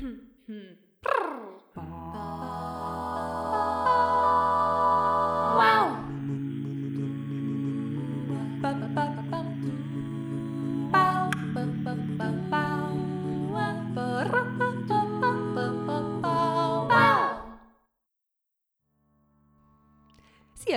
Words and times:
Szia 0.00 0.08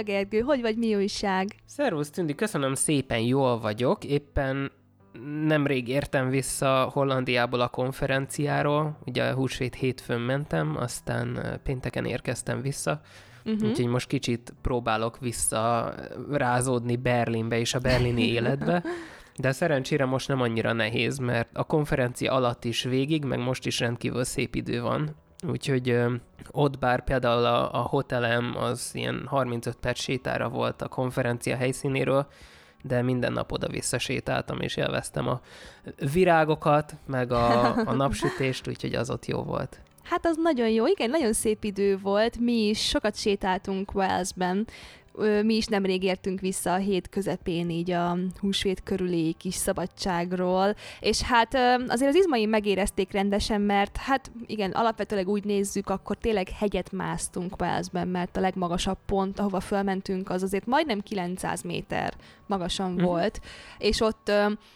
Gergő, 0.04 0.40
hogy 0.40 0.62
vagy, 0.62 0.78
mi 0.78 0.96
újság? 0.96 1.48
Szervusz 1.66 2.10
Tündi, 2.10 2.36
köszönöm 2.36 2.74
szépen, 2.74 3.20
jól 3.20 3.60
vagyok. 3.60 4.04
Éppen 4.04 4.72
nemrég 5.46 5.88
értem 5.88 6.30
vissza 6.30 6.90
Hollandiából 6.94 7.62
a 7.62 7.68
konferenciáról, 7.68 8.98
ugye 9.06 9.24
a 9.24 9.34
húsvét 9.34 9.76
hétfőn 9.76 10.20
mentem, 10.20 10.76
aztán 10.78 11.60
pénteken 11.64 12.06
érkeztem 12.06 12.62
vissza, 12.62 13.02
uh-huh. 13.46 13.70
úgyhogy 13.70 13.88
most 13.88 14.08
kicsit 14.08 14.54
próbálok 14.62 15.20
vissza 15.20 15.94
rázódni 16.32 16.96
Berlinbe 16.96 17.60
és 17.60 17.74
a 17.74 17.80
berlini 17.80 18.28
életbe, 18.38 18.84
de 19.36 19.52
szerencsére 19.52 20.06
most 20.06 20.28
nem 20.28 20.42
annyira 20.42 20.74
nehéz, 20.74 21.18
mert 21.18 21.50
a 21.54 21.64
konferencia 21.64 22.34
alatt 22.34 22.64
is 22.64 22.84
végig, 22.84 23.26
meg 23.26 23.40
most 23.40 23.66
is 23.66 23.80
rendkívül 23.80 24.24
szép 24.24 24.56
idő 24.56 24.82
van, 24.82 25.16
úgyhogy 25.48 25.90
ö, 25.90 26.14
ott 26.52 26.80
bár 26.80 27.04
például 27.04 27.46
a, 27.46 27.74
a 27.74 27.82
hotelem 27.82 28.54
az 28.58 28.92
ilyen 28.94 29.24
35 29.26 29.76
perc 29.76 30.00
sétára 30.00 30.50
volt 30.50 30.82
a 30.82 30.88
konferencia 30.88 31.56
helyszínéről, 31.56 32.28
de 32.84 33.02
minden 33.02 33.34
nap 33.34 33.52
oda-vissza 33.52 34.00
sétáltam, 34.00 34.60
és 34.60 34.76
élveztem 34.76 35.28
a 35.28 35.42
virágokat, 36.14 36.96
meg 37.06 37.32
a, 37.32 37.76
a 37.76 37.94
napsütést, 38.04 38.68
úgyhogy 38.68 38.96
az 38.96 39.10
ott 39.10 39.26
jó 39.26 39.44
volt. 39.44 39.80
Hát 40.04 40.26
az 40.26 40.38
nagyon 40.42 40.70
jó, 40.70 40.88
igen, 40.88 41.10
nagyon 41.10 41.34
szép 41.34 41.64
idő 41.64 41.98
volt, 41.98 42.40
mi 42.40 42.68
is 42.68 42.88
sokat 42.88 43.16
sétáltunk 43.16 43.96
Walesben, 43.96 44.68
mi 45.44 45.56
is 45.56 45.66
nemrég 45.66 46.04
értünk 46.04 46.40
vissza 46.40 46.74
a 46.74 46.78
hét 46.78 47.10
közepén 47.10 47.70
így 47.70 47.92
a 47.92 48.18
húsvét 48.40 48.84
körüli 48.84 49.34
kis 49.34 49.56
szabadságról, 49.56 50.76
és 51.00 51.22
hát 51.22 51.54
azért 51.88 52.10
az 52.10 52.16
izmaim 52.16 52.50
megérezték 52.50 53.12
rendesen, 53.12 53.62
mert 53.62 53.98
hát 53.98 54.32
igen, 54.46 54.72
alapvetőleg 54.72 55.28
úgy 55.28 55.44
nézzük, 55.44 55.90
akkor 55.90 56.18
tényleg 56.18 56.50
hegyet 56.50 56.92
másztunk 56.92 57.62
Walesben, 57.62 58.08
mert 58.08 58.38
a 58.38 58.40
legmagasabb 58.40 58.98
pont, 59.06 59.40
ahova 59.40 59.60
fölmentünk, 59.60 60.30
az 60.30 60.44
azért 60.44 60.66
majdnem 60.66 61.00
900 61.00 61.62
méter 61.62 62.14
magasan 62.54 62.92
mm. 62.92 63.04
volt, 63.04 63.40
és 63.78 64.02
ott 64.02 64.32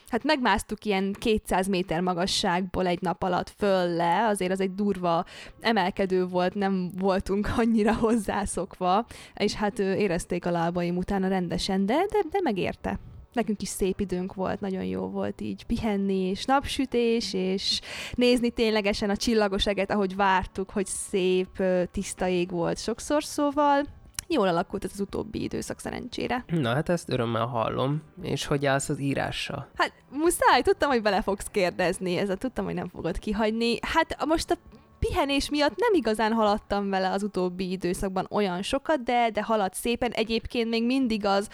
hát 0.08 0.24
megmásztuk 0.24 0.86
ilyen 0.86 1.16
200 1.20 1.68
méter 1.68 2.02
magasságból 2.02 2.88
egy 2.88 3.02
nap 3.02 3.24
alatt 3.24 3.54
föl 3.58 3.96
le, 3.96 4.28
azért 4.28 4.52
az 4.52 4.62
egy 4.62 4.76
durva 4.76 5.26
emelkedő 5.60 6.26
volt, 6.26 6.54
nem 6.54 6.90
voltunk 6.98 7.50
annyira 7.58 7.96
hozzászokva, 7.96 9.06
és 9.34 9.54
hát 9.54 9.80
érezték 9.80 10.46
a 10.46 10.52
lábaim 10.52 10.98
utána 10.98 11.28
rendesen, 11.28 11.86
de, 11.86 12.06
de, 12.12 12.20
de 12.32 12.40
megérte 12.44 13.00
nekünk 13.38 13.62
is 13.62 13.68
szép 13.68 14.00
időnk 14.00 14.34
volt, 14.34 14.60
nagyon 14.60 14.84
jó 14.84 15.10
volt 15.10 15.42
így 15.42 15.66
pihenni, 15.66 16.30
és 16.30 16.46
napsütés, 16.46 17.34
és 17.34 17.82
nézni 18.14 18.50
ténylegesen 18.50 19.10
a 19.10 19.18
csillagos 19.18 19.68
eget, 19.68 19.92
ahogy 19.92 20.16
vártuk, 20.16 20.70
hogy 20.70 20.86
szép, 20.86 21.64
tiszta 21.92 22.28
ég 22.28 22.50
volt 22.50 22.78
sokszor, 22.78 23.24
szóval 23.24 23.86
jól 24.28 24.48
alakult 24.48 24.84
ez 24.84 24.92
az 24.94 25.00
utóbbi 25.00 25.44
időszak 25.44 25.80
szerencsére. 25.80 26.46
Na 26.48 26.74
hát 26.74 26.90
ezt 26.90 27.10
örömmel 27.10 27.46
hallom. 27.46 28.02
És 28.22 28.46
hogy 28.46 28.66
állsz 28.66 28.90
az 28.90 29.00
írással? 29.00 29.68
Hát 29.76 29.94
muszáj, 30.10 30.62
tudtam, 30.62 30.90
hogy 30.90 31.02
bele 31.02 31.22
fogsz 31.22 31.48
kérdezni, 31.52 32.18
ezzel 32.18 32.38
tudtam, 32.38 32.66
hogy 32.66 32.74
nem 32.74 32.88
fogod 32.88 33.20
kihagyni. 33.20 33.78
Hát 33.82 34.26
most 34.26 34.52
a 34.52 34.56
pihenés 35.00 35.50
miatt 35.50 35.76
nem 35.78 35.94
igazán 35.94 36.34
haladtam 36.34 36.90
vele 36.90 37.12
az 37.12 37.24
utóbbi 37.24 37.72
időszakban 37.72 38.28
olyan 38.30 38.62
sokat, 38.62 39.04
de, 39.04 39.30
de 39.30 39.44
halad 39.44 39.74
szépen. 39.74 40.12
Egyébként 40.12 40.70
még 40.70 40.86
mindig 40.86 41.26
az 41.26 41.50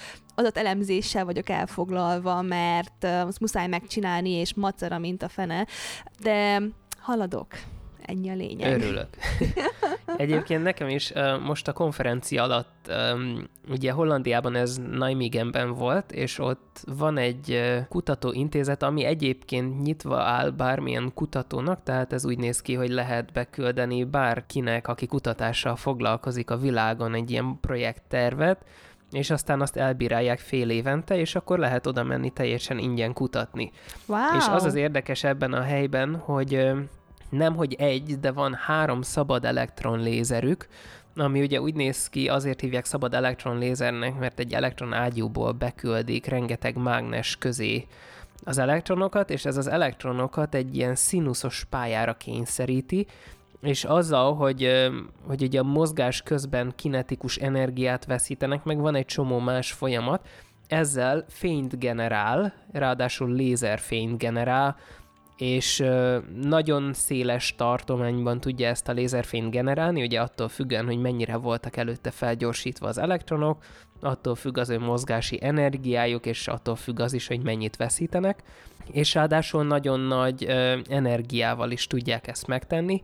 elemzéssel 0.53 1.25
vagyok 1.25 1.49
elfoglalva, 1.49 2.41
mert 2.41 3.03
uh, 3.03 3.27
azt 3.27 3.39
muszáj 3.39 3.67
megcsinálni, 3.67 4.29
és 4.29 4.53
macera, 4.53 4.97
mint 4.97 5.23
a 5.23 5.29
fene. 5.29 5.67
De 6.21 6.61
haladok. 6.99 7.47
Ennyi 8.05 8.29
a 8.29 8.33
lényeg. 8.33 8.81
Örülök. 8.81 9.07
Egyébként 10.17 10.63
nekem 10.63 10.87
is 10.87 11.13
most 11.43 11.67
a 11.67 11.73
konferencia 11.73 12.43
alatt, 12.43 12.91
ugye 13.69 13.91
Hollandiában 13.91 14.55
ez 14.55 14.77
Nijmegenben 14.77 15.73
volt, 15.73 16.11
és 16.11 16.39
ott 16.39 16.83
van 16.97 17.17
egy 17.17 17.61
kutatóintézet, 17.89 18.83
ami 18.83 19.03
egyébként 19.03 19.81
nyitva 19.81 20.21
áll 20.21 20.49
bármilyen 20.49 21.11
kutatónak, 21.13 21.83
tehát 21.83 22.13
ez 22.13 22.25
úgy 22.25 22.37
néz 22.37 22.61
ki, 22.61 22.73
hogy 22.73 22.89
lehet 22.89 23.31
beküldeni 23.31 24.03
bárkinek, 24.03 24.87
aki 24.87 25.05
kutatással 25.05 25.75
foglalkozik 25.75 26.49
a 26.51 26.57
világon 26.57 27.13
egy 27.13 27.31
ilyen 27.31 27.57
projekttervet, 27.61 28.65
és 29.11 29.29
aztán 29.29 29.61
azt 29.61 29.77
elbírálják 29.77 30.39
fél 30.39 30.69
évente, 30.69 31.17
és 31.17 31.35
akkor 31.35 31.59
lehet 31.59 31.87
oda 31.87 32.03
menni 32.03 32.29
teljesen 32.29 32.77
ingyen 32.77 33.13
kutatni. 33.13 33.71
Wow. 34.05 34.37
És 34.37 34.45
az 34.49 34.63
az 34.63 34.75
érdekes 34.75 35.23
ebben 35.23 35.53
a 35.53 35.61
helyben, 35.61 36.15
hogy 36.15 36.71
nem 37.33 37.55
hogy 37.55 37.73
egy, 37.73 38.19
de 38.19 38.31
van 38.31 38.53
három 38.53 39.01
szabad 39.01 39.45
elektronlézerük, 39.45 40.67
ami 41.15 41.41
ugye 41.41 41.61
úgy 41.61 41.73
néz 41.75 42.09
ki, 42.09 42.27
azért 42.27 42.59
hívják 42.59 42.85
szabad 42.85 43.13
elektronlézernek, 43.13 44.19
mert 44.19 44.39
egy 44.39 44.53
elektron 44.53 44.93
ágyúból 44.93 45.51
beküldik 45.51 46.25
rengeteg 46.25 46.77
mágnes 46.77 47.35
közé 47.37 47.87
az 48.43 48.57
elektronokat, 48.57 49.29
és 49.29 49.45
ez 49.45 49.57
az 49.57 49.67
elektronokat 49.67 50.55
egy 50.55 50.75
ilyen 50.75 50.95
színuszos 50.95 51.65
pályára 51.69 52.13
kényszeríti, 52.13 53.07
és 53.61 53.83
azzal, 53.83 54.35
hogy, 54.35 54.91
hogy 55.27 55.43
ugye 55.43 55.59
a 55.59 55.63
mozgás 55.63 56.21
közben 56.21 56.73
kinetikus 56.75 57.37
energiát 57.37 58.05
veszítenek, 58.05 58.63
meg 58.63 58.79
van 58.79 58.95
egy 58.95 59.05
csomó 59.05 59.39
más 59.39 59.71
folyamat, 59.71 60.27
ezzel 60.67 61.25
fényt 61.27 61.79
generál, 61.79 62.53
ráadásul 62.71 63.31
lézerfényt 63.31 64.17
generál, 64.17 64.75
és 65.37 65.83
nagyon 66.41 66.93
széles 66.93 67.55
tartományban 67.57 68.39
tudja 68.39 68.67
ezt 68.67 68.87
a 68.87 68.91
lézerfényt 68.91 69.51
generálni, 69.51 70.01
ugye 70.01 70.21
attól 70.21 70.47
függően, 70.47 70.85
hogy 70.85 71.01
mennyire 71.01 71.35
voltak 71.35 71.77
előtte 71.77 72.11
felgyorsítva 72.11 72.87
az 72.87 72.97
elektronok, 72.97 73.63
attól 74.01 74.35
függ 74.35 74.57
az 74.57 74.69
ő 74.69 74.79
mozgási 74.79 75.39
energiájuk, 75.41 76.25
és 76.25 76.47
attól 76.47 76.75
függ 76.75 76.99
az 76.99 77.13
is, 77.13 77.27
hogy 77.27 77.41
mennyit 77.43 77.75
veszítenek, 77.75 78.43
és 78.91 79.13
ráadásul 79.13 79.63
nagyon 79.63 79.99
nagy 79.99 80.43
energiával 80.89 81.71
is 81.71 81.87
tudják 81.87 82.27
ezt 82.27 82.47
megtenni, 82.47 83.01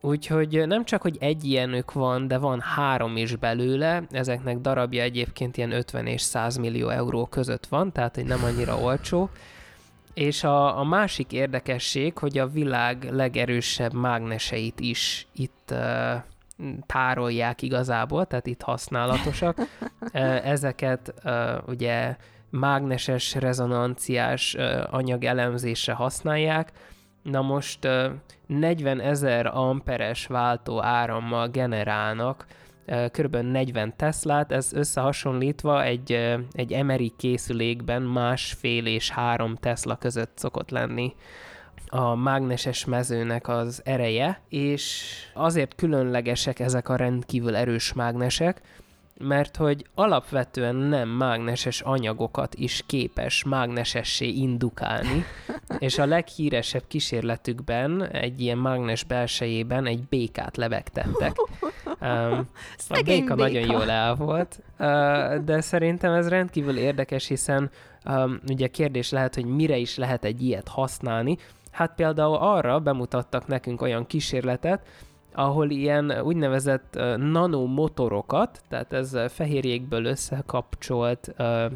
Úgyhogy 0.00 0.66
nem 0.66 0.84
csak, 0.84 1.02
hogy 1.02 1.16
egy 1.20 1.44
ilyenük 1.44 1.92
van, 1.92 2.28
de 2.28 2.38
van 2.38 2.60
három 2.60 3.16
is 3.16 3.36
belőle, 3.36 4.02
ezeknek 4.10 4.58
darabja 4.58 5.02
egyébként 5.02 5.56
ilyen 5.56 5.72
50 5.72 6.06
és 6.06 6.22
100 6.22 6.56
millió 6.56 6.88
euró 6.88 7.26
között 7.26 7.66
van, 7.66 7.92
tehát 7.92 8.14
hogy 8.14 8.24
nem 8.24 8.44
annyira 8.44 8.78
olcsó, 8.78 9.30
és 10.16 10.44
a, 10.44 10.78
a 10.78 10.84
másik 10.84 11.32
érdekesség, 11.32 12.18
hogy 12.18 12.38
a 12.38 12.46
világ 12.46 13.08
legerősebb 13.10 13.92
mágneseit 13.92 14.80
is 14.80 15.26
itt 15.34 15.72
uh, 15.72 16.22
tárolják 16.86 17.62
igazából, 17.62 18.26
tehát 18.26 18.46
itt 18.46 18.62
használatosak. 18.62 19.56
Ezeket 20.44 21.14
uh, 21.24 21.32
ugye 21.66 22.16
mágneses 22.50 23.34
rezonanciás 23.34 24.54
uh, 24.54 24.82
anyagelemzésre 24.90 25.92
használják. 25.92 26.72
Na 27.22 27.42
most 27.42 27.84
uh, 27.84 28.12
40 28.46 29.00
ezer 29.00 29.46
amperes 29.46 30.26
váltó 30.26 30.82
árammal 30.82 31.48
generálnak 31.48 32.46
kb. 33.10 33.36
40 33.36 33.96
Teslát, 33.96 34.52
ez 34.52 34.72
összehasonlítva 34.72 35.84
egy, 35.84 36.12
egy 36.52 36.72
emeri 36.72 37.12
készülékben 37.16 38.02
másfél 38.02 38.86
és 38.86 39.10
három 39.10 39.56
Tesla 39.56 39.96
között 39.96 40.38
szokott 40.38 40.70
lenni 40.70 41.14
a 41.88 42.14
mágneses 42.14 42.84
mezőnek 42.84 43.48
az 43.48 43.80
ereje, 43.84 44.40
és 44.48 45.12
azért 45.34 45.74
különlegesek 45.74 46.58
ezek 46.58 46.88
a 46.88 46.96
rendkívül 46.96 47.56
erős 47.56 47.92
mágnesek, 47.92 48.60
mert 49.18 49.56
hogy 49.56 49.86
alapvetően 49.94 50.76
nem 50.76 51.08
mágneses 51.08 51.80
anyagokat 51.80 52.54
is 52.54 52.82
képes 52.86 53.44
mágnesessé 53.44 54.28
indukálni, 54.28 55.24
és 55.78 55.98
a 55.98 56.06
leghíresebb 56.06 56.84
kísérletükben 56.88 58.08
egy 58.08 58.40
ilyen 58.40 58.58
mágnes 58.58 59.04
belsejében 59.04 59.86
egy 59.86 60.02
békát 60.08 60.56
lebegtettek. 60.56 61.36
Um, 62.00 62.48
a 62.88 63.02
béka, 63.04 63.34
nagyon 63.34 63.70
jól 63.70 63.90
el 63.90 64.14
volt, 64.14 64.62
uh, 64.78 65.44
de 65.44 65.60
szerintem 65.60 66.12
ez 66.12 66.28
rendkívül 66.28 66.76
érdekes, 66.76 67.26
hiszen 67.26 67.70
um, 68.04 68.40
ugye 68.48 68.66
kérdés 68.66 69.10
lehet, 69.10 69.34
hogy 69.34 69.44
mire 69.44 69.76
is 69.76 69.96
lehet 69.96 70.24
egy 70.24 70.42
ilyet 70.42 70.68
használni. 70.68 71.36
Hát 71.70 71.94
például 71.94 72.36
arra 72.36 72.80
bemutattak 72.80 73.46
nekünk 73.46 73.82
olyan 73.82 74.06
kísérletet, 74.06 74.86
ahol 75.36 75.70
ilyen 75.70 76.20
úgynevezett 76.20 76.98
nanomotorokat, 77.16 78.60
tehát 78.68 78.92
ez 78.92 79.16
fehérjékből 79.28 80.04
összekapcsolt 80.04 81.34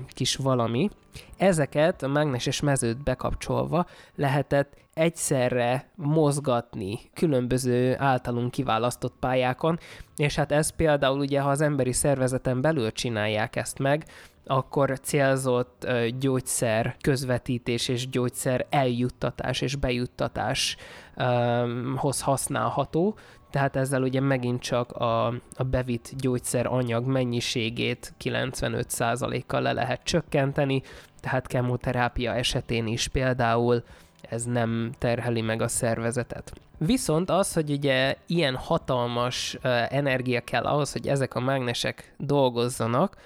kis 0.09 0.37
valami, 0.37 0.91
ezeket 1.37 2.03
a 2.03 2.09
mágneses 2.09 2.61
mezőt 2.61 3.03
bekapcsolva 3.03 3.87
lehetett 4.15 4.77
egyszerre 4.95 5.91
mozgatni 5.95 6.99
különböző 7.15 7.97
általunk 7.99 8.51
kiválasztott 8.51 9.15
pályákon, 9.21 9.79
és 10.17 10.35
hát 10.35 10.53
ez 10.53 10.71
például 10.71 11.19
ugye, 11.19 11.41
ha 11.41 11.51
az 11.51 11.61
emberi 11.61 11.93
szervezeten 11.93 12.61
belül 12.61 12.93
csinálják 12.93 13.57
ezt 13.57 13.79
meg, 13.79 14.05
akkor 14.47 15.01
célzott 15.01 15.87
gyógyszer 16.19 16.97
közvetítés 17.01 17.89
és 17.89 18.09
gyógyszer 18.09 18.67
eljuttatás 18.71 19.61
és 19.61 19.77
bejuttatáshoz 19.77 22.21
használható, 22.21 23.17
tehát 23.51 23.77
ezzel 23.77 24.03
ugye 24.03 24.21
megint 24.21 24.61
csak 24.61 24.93
a, 24.93 25.27
a 25.57 25.63
bevitt 25.71 26.11
gyógyszer 26.17 26.67
anyag 26.67 27.07
mennyiségét 27.07 28.15
95%-kal 28.25 29.61
le 29.61 29.73
lehet 29.73 30.01
csökkenteni, 30.03 30.83
tehát 31.21 31.47
kemoterápia 31.47 32.35
esetén 32.35 32.87
is 32.87 33.09
például 33.09 33.83
ez 34.21 34.45
nem 34.45 34.91
terheli 34.99 35.41
meg 35.41 35.63
a 35.63 35.69
szervezetet. 35.69 36.53
Viszont 36.79 37.31
az, 37.31 37.53
hogy 37.53 37.71
ugye 37.71 38.17
ilyen 38.27 38.57
hatalmas 38.57 39.59
energia 39.89 40.41
kell 40.41 40.65
ahhoz, 40.65 40.93
hogy 40.93 41.09
ezek 41.09 41.35
a 41.35 41.41
mágnesek 41.41 42.15
dolgozzanak, 42.19 43.17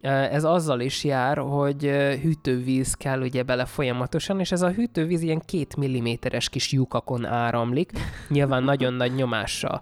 ez 0.00 0.44
azzal 0.44 0.80
is 0.80 1.04
jár, 1.04 1.38
hogy 1.38 1.82
hűtővíz 2.22 2.94
kell 2.94 3.20
ugye 3.20 3.42
bele 3.42 3.64
folyamatosan, 3.64 4.40
és 4.40 4.52
ez 4.52 4.62
a 4.62 4.70
hűtővíz 4.70 5.22
ilyen 5.22 5.42
két 5.44 5.76
milliméteres 5.76 6.48
kis 6.48 6.72
lyukakon 6.72 7.24
áramlik, 7.24 7.92
nyilván 8.28 8.62
nagyon 8.62 8.92
nagy 8.92 9.14
nyomással. 9.14 9.80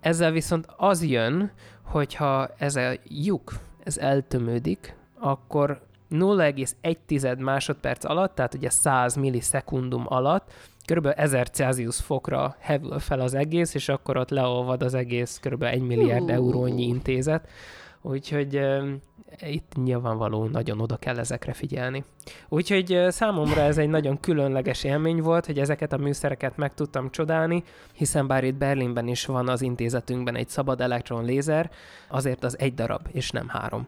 Ezzel 0.00 0.30
viszont 0.30 0.66
az 0.76 1.04
jön, 1.04 1.52
hogyha 1.82 2.48
ez 2.58 2.76
a 2.76 2.92
lyuk, 3.08 3.52
ez 3.84 3.98
eltömődik, 3.98 4.96
akkor 5.18 5.82
0,1 6.10 7.38
másodperc 7.38 8.04
alatt, 8.04 8.34
tehát 8.34 8.54
ugye 8.54 8.70
100 8.70 9.14
millisekundum 9.14 10.04
alatt 10.08 10.52
kb. 10.86 11.08
1000 11.16 11.48
Celsius 11.48 12.00
fokra 12.00 12.56
hevül 12.60 12.98
fel 12.98 13.20
az 13.20 13.34
egész, 13.34 13.74
és 13.74 13.88
akkor 13.88 14.16
ott 14.16 14.30
leolvad 14.30 14.82
az 14.82 14.94
egész 14.94 15.38
kb. 15.42 15.62
1 15.62 15.82
milliárd 15.82 16.30
eurónyi 16.30 16.86
intézet. 16.86 17.48
Úgyhogy 18.02 18.60
itt 19.40 19.72
nyilvánvaló 19.74 20.44
nagyon 20.44 20.80
oda 20.80 20.96
kell 20.96 21.18
ezekre 21.18 21.52
figyelni. 21.52 22.04
Úgyhogy 22.48 22.98
számomra 23.08 23.60
ez 23.60 23.78
egy 23.78 23.88
nagyon 23.88 24.20
különleges 24.20 24.84
élmény 24.84 25.22
volt, 25.22 25.46
hogy 25.46 25.58
ezeket 25.58 25.92
a 25.92 25.96
műszereket 25.96 26.56
meg 26.56 26.74
tudtam 26.74 27.10
csodálni, 27.10 27.62
hiszen 27.92 28.26
bár 28.26 28.44
itt 28.44 28.54
Berlinben 28.54 29.08
is 29.08 29.26
van 29.26 29.48
az 29.48 29.62
intézetünkben 29.62 30.36
egy 30.36 30.48
szabad 30.48 30.80
elektron 30.80 31.24
lézer, 31.24 31.70
azért 32.08 32.44
az 32.44 32.58
egy 32.58 32.74
darab, 32.74 33.08
és 33.12 33.30
nem 33.30 33.48
három. 33.48 33.86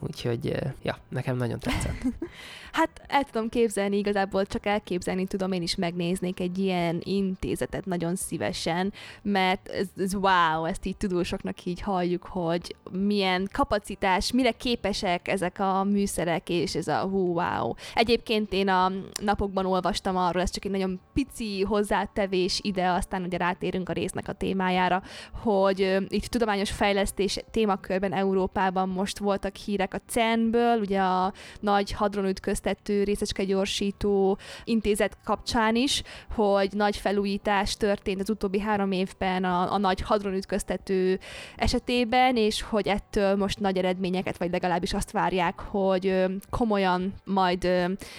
Úgyhogy, 0.00 0.56
ja, 0.82 0.98
nekem 1.08 1.36
nagyon 1.36 1.58
tetszett. 1.58 2.02
hát 2.72 2.90
el 3.06 3.24
tudom 3.24 3.48
képzelni, 3.48 3.96
igazából 3.96 4.46
csak 4.46 4.66
elképzelni 4.66 5.26
tudom, 5.26 5.52
én 5.52 5.62
is 5.62 5.74
megnéznék 5.74 6.40
egy 6.40 6.58
ilyen 6.58 7.00
intézetet 7.04 7.84
nagyon 7.84 8.16
szívesen, 8.16 8.92
mert 9.22 9.68
ez, 9.68 9.86
ez 9.96 10.14
wow, 10.14 10.64
ezt 10.64 10.86
így 10.86 10.96
tudósoknak 10.96 11.64
így 11.64 11.80
halljuk, 11.80 12.24
hogy 12.24 12.76
milyen 12.90 13.48
kapacitás, 13.52 14.32
mire 14.32 14.52
képesek 14.68 15.28
ezek 15.28 15.58
a 15.58 15.84
műszerek, 15.84 16.48
és 16.48 16.74
ez 16.74 16.88
a 16.88 17.00
hú, 17.00 17.32
wow. 17.32 17.72
Egyébként 17.94 18.52
én 18.52 18.68
a 18.68 18.92
napokban 19.22 19.66
olvastam 19.66 20.16
arról, 20.16 20.42
ez 20.42 20.50
csak 20.50 20.64
egy 20.64 20.70
nagyon 20.70 21.00
pici 21.14 21.62
hozzátevés 21.62 22.60
ide, 22.62 22.88
aztán 22.88 23.22
ugye 23.22 23.36
rátérünk 23.36 23.88
a 23.88 23.92
résznek 23.92 24.28
a 24.28 24.32
témájára, 24.32 25.02
hogy 25.42 25.96
itt 26.08 26.24
tudományos 26.24 26.70
fejlesztés 26.70 27.38
témakörben 27.50 28.12
Európában 28.12 28.88
most 28.88 29.18
voltak 29.18 29.56
hírek 29.56 29.94
a 29.94 30.00
CERN-ből, 30.06 30.78
ugye 30.78 31.00
a 31.00 31.32
nagy 31.60 31.92
hadronütköztető 31.92 33.02
részecske 33.02 33.44
gyorsító 33.44 34.38
intézet 34.64 35.16
kapcsán 35.24 35.76
is, 35.76 36.02
hogy 36.34 36.68
nagy 36.72 36.96
felújítás 36.96 37.76
történt 37.76 38.20
az 38.20 38.30
utóbbi 38.30 38.60
három 38.60 38.92
évben 38.92 39.44
a, 39.44 39.72
a 39.72 39.78
nagy 39.78 40.00
hadronütköztető 40.00 41.18
esetében, 41.56 42.36
és 42.36 42.62
hogy 42.62 42.88
ettől 42.88 43.36
most 43.36 43.60
nagy 43.60 43.76
eredményeket, 43.78 44.38
vagy 44.38 44.50
legalábbis 44.60 44.94
azt 44.94 45.10
várják, 45.10 45.60
hogy 45.60 46.24
komolyan 46.50 47.14
majd 47.24 47.68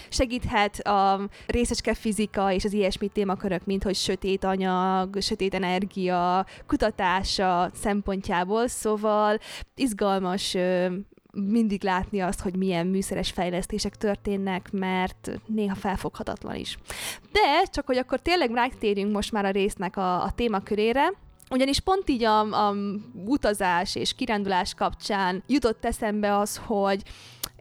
segíthet 0.09 0.79
a 0.79 1.19
részecske 1.47 1.93
fizika 1.93 2.51
és 2.51 2.63
az 2.63 2.73
ilyesmi 2.73 3.07
témakörök, 3.07 3.65
mint 3.65 3.83
hogy 3.83 3.95
sötét 3.95 4.43
anyag, 4.43 5.21
sötét 5.21 5.53
energia 5.53 6.45
kutatása 6.67 7.69
szempontjából, 7.73 8.67
szóval 8.67 9.37
izgalmas 9.75 10.57
mindig 11.33 11.83
látni 11.83 12.19
azt, 12.19 12.41
hogy 12.41 12.55
milyen 12.55 12.87
műszeres 12.87 13.31
fejlesztések 13.31 13.95
történnek, 13.95 14.71
mert 14.71 15.31
néha 15.45 15.75
felfoghatatlan 15.75 16.55
is. 16.55 16.77
De 17.31 17.63
csak 17.63 17.85
hogy 17.85 17.97
akkor 17.97 18.19
tényleg 18.19 18.53
rátérjünk 18.53 19.13
most 19.13 19.31
már 19.31 19.45
a 19.45 19.51
résznek 19.51 19.97
a, 19.97 20.23
a 20.23 20.31
témakörére, 20.31 21.13
ugyanis 21.49 21.79
pont 21.79 22.09
így 22.09 22.23
a, 22.23 22.67
a 22.67 22.75
utazás 23.25 23.95
és 23.95 24.13
kirándulás 24.13 24.73
kapcsán 24.73 25.43
jutott 25.47 25.85
eszembe 25.85 26.37
az, 26.37 26.57
hogy 26.65 27.03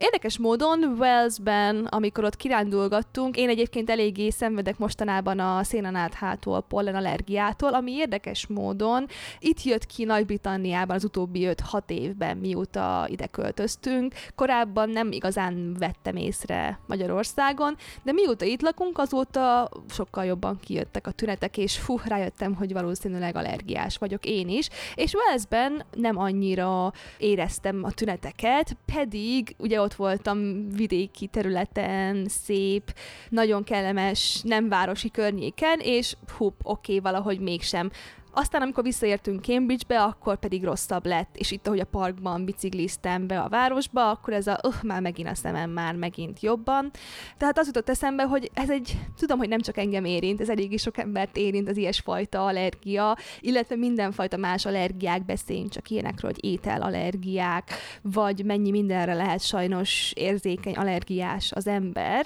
Érdekes 0.01 0.37
módon 0.37 0.83
Walesben, 0.97 1.85
amikor 1.85 2.23
ott 2.23 2.35
kirándulgattunk, 2.35 3.37
én 3.37 3.49
egyébként 3.49 3.89
eléggé 3.89 4.29
szenvedek 4.29 4.77
mostanában 4.77 5.39
a 5.39 5.63
szénanáthatól, 5.63 6.61
pollen 6.61 6.95
allergiától, 6.95 7.73
ami 7.73 7.91
érdekes 7.91 8.47
módon 8.47 9.05
itt 9.39 9.63
jött 9.63 9.85
ki 9.85 10.03
Nagy-Britanniában 10.03 10.95
az 10.95 11.03
utóbbi 11.03 11.47
5-6 11.71 11.81
évben, 11.87 12.37
mióta 12.37 13.07
ide 13.09 13.27
költöztünk. 13.27 14.13
Korábban 14.35 14.89
nem 14.89 15.11
igazán 15.11 15.75
vettem 15.79 16.15
észre 16.15 16.79
Magyarországon, 16.87 17.75
de 18.03 18.11
mióta 18.11 18.45
itt 18.45 18.61
lakunk, 18.61 18.97
azóta 18.97 19.69
sokkal 19.89 20.25
jobban 20.25 20.59
kijöttek 20.59 21.07
a 21.07 21.11
tünetek, 21.11 21.57
és 21.57 21.77
fú, 21.77 21.99
rájöttem, 22.05 22.55
hogy 22.55 22.73
valószínűleg 22.73 23.35
allergiás 23.35 23.97
vagyok 23.97 24.25
én 24.25 24.49
is, 24.49 24.69
és 24.95 25.13
Walesben 25.13 25.83
nem 25.93 26.17
annyira 26.17 26.93
éreztem 27.17 27.83
a 27.83 27.91
tüneteket, 27.91 28.77
pedig 28.85 29.55
ugye 29.57 29.81
ott 29.81 29.87
ott 29.89 29.95
voltam 29.95 30.69
vidéki 30.69 31.27
területen, 31.27 32.25
szép, 32.27 32.93
nagyon 33.29 33.63
kellemes, 33.63 34.41
nem 34.43 34.69
városi 34.69 35.11
környéken, 35.11 35.79
és 35.79 36.15
hup, 36.37 36.53
oké, 36.63 36.95
okay, 36.95 37.11
valahogy 37.11 37.39
mégsem. 37.39 37.91
Aztán, 38.39 38.61
amikor 38.61 38.83
visszaértünk 38.83 39.43
Cambridgebe, 39.43 40.03
akkor 40.03 40.39
pedig 40.39 40.63
rosszabb 40.63 41.05
lett, 41.05 41.35
és 41.37 41.51
itt, 41.51 41.67
ahogy 41.67 41.79
a 41.79 41.85
parkban 41.85 42.45
bicikliztem 42.45 43.27
be 43.27 43.39
a 43.39 43.49
városba, 43.49 44.09
akkor 44.09 44.33
ez 44.33 44.47
a, 44.47 44.59
uh, 44.63 44.73
már 44.83 45.01
megint 45.01 45.29
a 45.29 45.35
szemem 45.35 45.69
már 45.69 45.95
megint 45.95 46.39
jobban. 46.39 46.91
Tehát 47.37 47.57
az 47.57 47.65
jutott 47.65 47.89
eszembe, 47.89 48.23
hogy 48.23 48.51
ez 48.53 48.69
egy, 48.69 48.99
tudom, 49.17 49.37
hogy 49.37 49.47
nem 49.47 49.59
csak 49.59 49.77
engem 49.77 50.05
érint, 50.05 50.41
ez 50.41 50.49
eléggé 50.49 50.75
sok 50.75 50.97
embert 50.97 51.37
érint 51.37 51.69
az 51.69 51.77
ilyesfajta 51.77 52.45
allergia, 52.45 53.17
illetve 53.39 53.75
mindenfajta 53.75 54.37
más 54.37 54.65
allergiák, 54.65 55.25
beszéljünk 55.25 55.69
csak 55.69 55.89
ilyenekről, 55.89 56.31
hogy 56.31 56.45
ételallergiák, 56.45 57.71
vagy 58.01 58.45
mennyi 58.45 58.71
mindenre 58.71 59.13
lehet 59.13 59.41
sajnos 59.41 60.11
érzékeny 60.15 60.73
allergiás 60.73 61.51
az 61.51 61.67
ember 61.67 62.25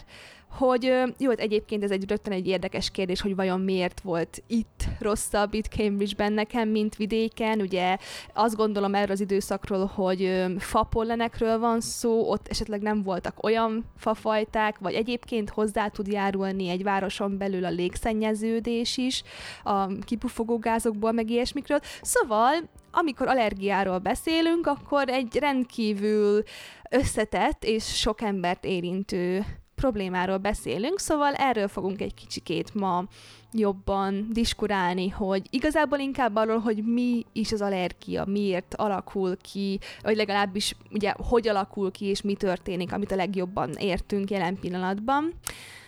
hogy 0.58 0.84
jó, 1.18 1.30
hát 1.30 1.40
egyébként 1.40 1.84
ez 1.84 1.92
egy 1.92 2.10
rögtön 2.10 2.34
egy 2.34 2.48
érdekes 2.48 2.92
kérdés, 2.92 3.22
hogy 3.22 3.36
vajon 3.36 3.62
miért 3.62 4.02
volt 4.02 4.44
itt 4.48 4.84
rosszabb, 5.00 5.54
itt 5.54 5.66
Cambridge-ben 5.66 6.34
nekem, 6.34 6.70
mint 6.70 6.96
vidéken. 6.96 7.62
Ugye 7.62 7.98
azt 8.34 8.56
gondolom 8.56 8.96
erről 8.96 9.12
az 9.12 9.20
időszakról, 9.20 9.86
hogy 9.86 10.46
fapollenekről 10.58 11.60
van 11.60 11.82
szó, 11.82 12.30
ott 12.30 12.48
esetleg 12.48 12.82
nem 12.82 13.04
voltak 13.04 13.44
olyan 13.44 13.86
fafajták, 13.98 14.78
vagy 14.80 14.94
egyébként 14.94 15.50
hozzá 15.50 15.88
tud 15.88 16.08
járulni 16.08 16.70
egy 16.70 16.84
városon 16.84 17.38
belül 17.38 17.66
a 17.66 17.70
légszennyeződés 17.70 18.98
is, 18.98 19.24
a 19.64 19.88
kipufogó 19.88 20.58
gázokból, 20.58 21.12
meg 21.12 21.30
ilyesmikről. 21.30 21.80
Szóval 22.02 22.54
amikor 22.92 23.28
allergiáról 23.28 23.98
beszélünk, 23.98 24.68
akkor 24.68 25.10
egy 25.10 25.38
rendkívül 25.40 26.44
összetett 26.90 27.64
és 27.64 27.98
sok 28.00 28.22
embert 28.22 28.66
érintő 28.66 29.46
problémáról 29.84 30.38
beszélünk, 30.38 31.00
szóval 31.00 31.34
erről 31.34 31.68
fogunk 31.68 32.02
egy 32.02 32.14
kicsikét 32.14 32.74
ma 32.74 33.04
jobban 33.52 34.28
diskurálni, 34.32 35.10
hogy 35.10 35.42
igazából 35.50 36.00
inkább 36.00 36.36
arról, 36.36 36.58
hogy 36.60 36.84
mi 36.86 37.26
is 37.34 37.52
az 37.52 37.62
allergia, 37.62 38.26
miért 38.26 38.76
alakul 38.76 39.38
ki, 39.38 39.80
vagy 40.02 40.16
legalábbis 40.16 40.76
ugye 40.92 41.14
hogy 41.18 41.48
alakul 41.48 41.92
ki, 41.92 42.06
és 42.06 42.22
mi 42.22 42.34
történik, 42.34 42.94
amit 42.94 43.12
a 43.12 43.16
legjobban 43.16 43.72
értünk 43.72 44.30
jelen 44.30 44.60
pillanatban. 44.60 45.34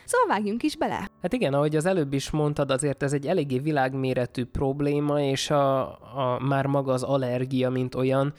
Szóval 0.06 0.28
vágjunk 0.28 0.64
is 0.64 0.78
bele. 0.78 1.10
Hát 1.22 1.34
igen, 1.34 1.54
ahogy 1.54 1.76
az 1.76 1.86
előbb 1.86 2.14
is 2.14 2.30
mondtad, 2.30 2.72
azért 2.72 3.04
ez 3.04 3.14
egy 3.14 3.28
eléggé 3.28 3.60
világméretű 3.60 4.46
probléma, 4.46 5.22
és 5.22 5.50
a, 5.50 5.82
a 5.92 6.40
már 6.40 6.66
maga 6.66 6.94
az 6.94 7.04
allergia, 7.04 7.70
mint 7.70 7.96
olyan, 7.96 8.34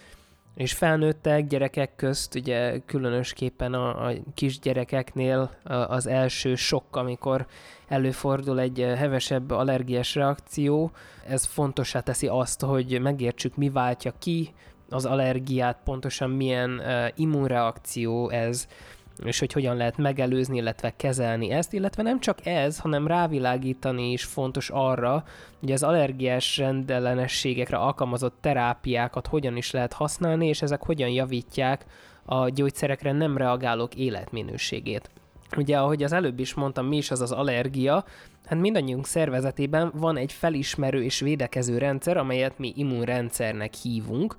és 0.56 0.72
felnőttek, 0.72 1.46
gyerekek 1.46 1.96
közt, 1.96 2.34
ugye 2.34 2.78
különösképpen 2.86 3.74
a, 3.74 4.08
a 4.08 4.12
kisgyerekeknél 4.34 5.50
az 5.64 6.06
első 6.06 6.54
sok, 6.54 6.84
amikor 6.96 7.46
előfordul 7.88 8.60
egy 8.60 8.78
hevesebb 8.78 9.50
allergiás 9.50 10.14
reakció, 10.14 10.90
ez 11.28 11.44
fontosá 11.44 12.00
teszi 12.00 12.26
azt, 12.26 12.62
hogy 12.62 13.00
megértsük, 13.00 13.56
mi 13.56 13.70
váltja 13.70 14.12
ki 14.18 14.54
az 14.90 15.04
allergiát, 15.04 15.78
pontosan 15.84 16.30
milyen 16.30 16.70
uh, 16.70 17.08
immunreakció 17.14 18.30
ez, 18.30 18.68
és 19.24 19.38
hogy 19.38 19.52
hogyan 19.52 19.76
lehet 19.76 19.96
megelőzni, 19.96 20.56
illetve 20.56 20.92
kezelni 20.96 21.50
ezt, 21.50 21.72
illetve 21.72 22.02
nem 22.02 22.20
csak 22.20 22.46
ez, 22.46 22.78
hanem 22.78 23.06
rávilágítani 23.06 24.12
is 24.12 24.24
fontos 24.24 24.70
arra, 24.70 25.24
hogy 25.60 25.72
az 25.72 25.82
allergiás 25.82 26.56
rendellenességekre 26.56 27.76
alkalmazott 27.76 28.36
terápiákat 28.40 29.26
hogyan 29.26 29.56
is 29.56 29.70
lehet 29.70 29.92
használni, 29.92 30.46
és 30.48 30.62
ezek 30.62 30.82
hogyan 30.82 31.08
javítják 31.08 31.86
a 32.24 32.48
gyógyszerekre 32.48 33.12
nem 33.12 33.36
reagálók 33.36 33.94
életminőségét. 33.94 35.10
Ugye, 35.56 35.78
ahogy 35.78 36.02
az 36.02 36.12
előbb 36.12 36.38
is 36.38 36.54
mondtam, 36.54 36.86
mi 36.86 36.96
is 36.96 37.10
az 37.10 37.20
az 37.20 37.32
allergia, 37.32 38.04
hát 38.44 38.60
mindannyiunk 38.60 39.06
szervezetében 39.06 39.92
van 39.94 40.16
egy 40.16 40.32
felismerő 40.32 41.02
és 41.02 41.20
védekező 41.20 41.78
rendszer, 41.78 42.16
amelyet 42.16 42.58
mi 42.58 42.72
immunrendszernek 42.76 43.74
hívunk, 43.74 44.36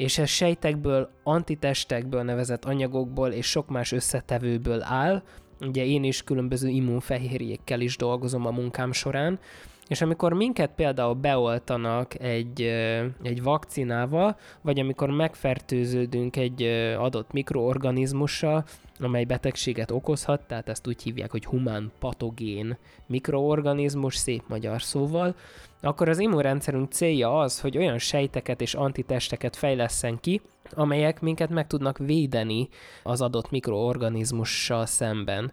és 0.00 0.18
ez 0.18 0.28
sejtekből, 0.28 1.10
antitestekből 1.22 2.22
nevezett 2.22 2.64
anyagokból 2.64 3.30
és 3.30 3.46
sok 3.46 3.68
más 3.68 3.92
összetevőből 3.92 4.82
áll. 4.82 5.22
Ugye 5.60 5.84
én 5.84 6.04
is 6.04 6.22
különböző 6.22 6.68
immunfehérjékkel 6.68 7.80
is 7.80 7.96
dolgozom 7.96 8.46
a 8.46 8.50
munkám 8.50 8.92
során, 8.92 9.38
és 9.90 10.00
amikor 10.00 10.32
minket 10.32 10.70
például 10.76 11.14
beoltanak 11.14 12.20
egy, 12.20 12.62
egy 13.22 13.42
vakcinával, 13.42 14.36
vagy 14.60 14.80
amikor 14.80 15.10
megfertőződünk 15.10 16.36
egy 16.36 16.62
adott 16.98 17.32
mikroorganizmussal, 17.32 18.64
amely 19.00 19.24
betegséget 19.24 19.90
okozhat, 19.90 20.40
tehát 20.40 20.68
ezt 20.68 20.86
úgy 20.86 21.02
hívják, 21.02 21.30
hogy 21.30 21.44
humán 21.44 21.92
patogén 21.98 22.76
mikroorganizmus, 23.06 24.16
szép 24.16 24.42
magyar 24.48 24.82
szóval, 24.82 25.34
akkor 25.80 26.08
az 26.08 26.18
immunrendszerünk 26.18 26.92
célja 26.92 27.38
az, 27.38 27.60
hogy 27.60 27.76
olyan 27.78 27.98
sejteket 27.98 28.60
és 28.60 28.74
antitesteket 28.74 29.56
fejleszen 29.56 30.20
ki, 30.20 30.40
amelyek 30.70 31.20
minket 31.20 31.50
meg 31.50 31.66
tudnak 31.66 31.98
védeni 31.98 32.68
az 33.02 33.20
adott 33.20 33.50
mikroorganizmussal 33.50 34.86
szemben. 34.86 35.52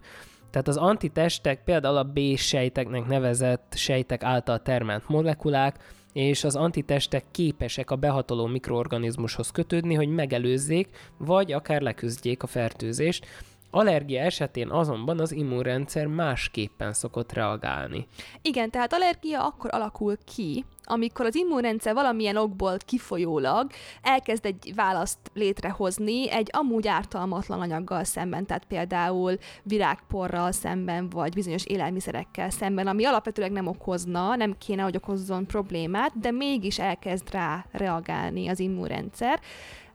Tehát 0.58 0.72
az 0.72 0.88
antitestek 0.88 1.64
például 1.64 1.98
a 1.98 2.04
B-sejteknek 2.04 3.08
nevezett 3.08 3.74
sejtek 3.76 4.24
által 4.24 4.62
termelt 4.62 5.10
molekulák, 5.10 5.76
és 6.14 6.44
az 6.44 6.56
antitestek 6.56 7.24
képesek 7.32 7.92
a 7.92 7.96
behatoló 7.96 8.46
mikroorganizmushoz 8.46 9.52
kötődni, 9.52 9.94
hogy 9.94 10.08
megelőzzék, 10.10 10.90
vagy 11.18 11.52
akár 11.52 11.82
leküzdjék 11.82 12.44
a 12.44 12.48
fertőzést. 12.48 13.26
Allergia 13.72 14.22
esetén 14.22 14.70
azonban 14.70 15.20
az 15.20 15.32
immunrendszer 15.32 16.06
másképpen 16.06 16.94
szokott 16.94 17.34
reagálni. 17.34 18.08
Igen, 18.42 18.70
tehát 18.70 18.94
allergia 18.94 19.46
akkor 19.46 19.70
alakul 19.74 20.18
ki, 20.36 20.66
amikor 20.88 21.26
az 21.26 21.36
immunrendszer 21.36 21.94
valamilyen 21.94 22.36
okból 22.36 22.78
kifolyólag 22.86 23.72
elkezd 24.02 24.46
egy 24.46 24.72
választ 24.76 25.20
létrehozni 25.34 26.32
egy 26.32 26.50
amúgy 26.52 26.88
ártalmatlan 26.88 27.62
anyaggal 27.62 28.04
szemben, 28.04 28.46
tehát 28.46 28.66
például 28.66 29.38
virágporral 29.64 30.52
szemben, 30.52 31.10
vagy 31.10 31.34
bizonyos 31.34 31.66
élelmiszerekkel 31.66 32.50
szemben, 32.50 32.88
ami 32.88 33.06
alapvetőleg 33.06 33.52
nem 33.52 33.68
okozna, 33.68 34.36
nem 34.36 34.58
kéne, 34.58 34.82
hogy 34.82 34.96
okozzon 34.96 35.46
problémát, 35.46 36.20
de 36.20 36.32
mégis 36.32 36.80
elkezd 36.80 37.32
rá 37.32 37.66
reagálni 37.72 38.48
az 38.48 38.60
immunrendszer, 38.60 39.40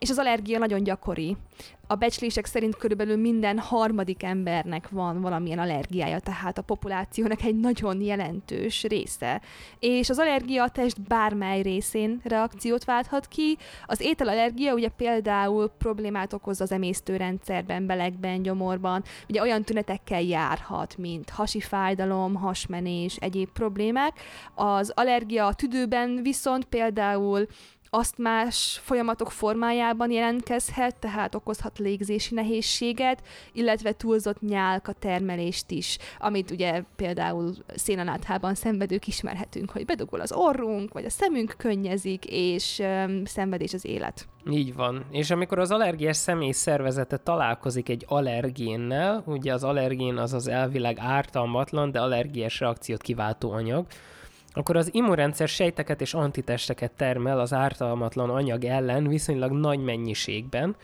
és 0.02 0.10
az 0.10 0.18
allergia 0.18 0.58
nagyon 0.58 0.82
gyakori. 0.82 1.36
A 1.86 1.94
becslések 1.94 2.46
szerint 2.46 2.76
körülbelül 2.76 3.16
minden 3.16 3.58
harmadik 3.58 4.22
embernek 4.22 4.88
van 4.88 5.20
valamilyen 5.20 5.58
allergiája, 5.58 6.18
tehát 6.18 6.58
a 6.58 6.62
populációnak 6.62 7.42
egy 7.42 7.60
nagyon 7.60 8.00
jelentős 8.00 8.82
része. 8.82 9.40
És 9.78 10.10
az 10.10 10.18
allergia 10.18 10.62
a 10.62 10.68
test 10.82 11.02
bármely 11.02 11.62
részén 11.62 12.20
reakciót 12.24 12.84
válthat 12.84 13.26
ki. 13.26 13.58
Az 13.86 14.00
ételallergia 14.00 14.74
ugye 14.74 14.88
például 14.88 15.68
problémát 15.78 16.32
okoz 16.32 16.60
az 16.60 16.72
emésztőrendszerben, 16.72 17.86
belegben, 17.86 18.42
gyomorban, 18.42 19.04
ugye 19.28 19.40
olyan 19.40 19.62
tünetekkel 19.62 20.22
járhat, 20.22 20.96
mint 20.96 21.30
hasi 21.30 21.60
fájdalom, 21.60 22.34
hasmenés, 22.34 23.16
egyéb 23.16 23.48
problémák. 23.52 24.20
Az 24.54 24.92
allergia 24.94 25.46
a 25.46 25.54
tüdőben 25.54 26.22
viszont 26.22 26.64
például 26.64 27.46
azt 27.94 28.18
más 28.18 28.80
folyamatok 28.82 29.30
formájában 29.30 30.10
jelentkezhet, 30.10 30.96
tehát 30.96 31.34
okozhat 31.34 31.78
légzési 31.78 32.34
nehézséget, 32.34 33.22
illetve 33.52 33.92
túlzott 33.92 34.40
nyálka 34.40 34.92
termelést 34.92 35.70
is, 35.70 35.98
amit 36.18 36.50
ugye 36.50 36.82
például 36.96 37.52
szénanáthában 37.74 38.54
szenvedők 38.54 39.06
ismerhetünk, 39.06 39.70
hogy 39.70 39.84
bedugul 39.84 40.20
az 40.20 40.32
orrunk, 40.32 40.92
vagy 40.92 41.04
a 41.04 41.10
szemünk 41.10 41.54
könnyezik, 41.58 42.24
és 42.24 42.78
um, 42.78 43.24
szenvedés 43.24 43.72
az 43.72 43.84
élet. 43.84 44.28
Így 44.50 44.74
van. 44.74 45.04
És 45.10 45.30
amikor 45.30 45.58
az 45.58 45.70
allergiás 45.70 46.16
személy 46.16 46.50
szervezete 46.50 47.16
találkozik 47.16 47.88
egy 47.88 48.04
allergénnel, 48.08 49.22
ugye 49.26 49.52
az 49.52 49.64
allergén 49.64 50.16
az 50.16 50.32
az 50.32 50.48
elvileg 50.48 50.98
ártalmatlan, 51.00 51.90
de 51.90 52.00
allergiás 52.00 52.60
reakciót 52.60 53.02
kiváltó 53.02 53.50
anyag, 53.50 53.86
akkor 54.52 54.76
az 54.76 54.94
immunrendszer 54.94 55.48
sejteket 55.48 56.00
és 56.00 56.14
antitesteket 56.14 56.92
termel 56.92 57.40
az 57.40 57.52
ártalmatlan 57.52 58.30
anyag 58.30 58.64
ellen 58.64 59.08
viszonylag 59.08 59.52
nagy 59.52 59.78
mennyiségben. 59.78 60.76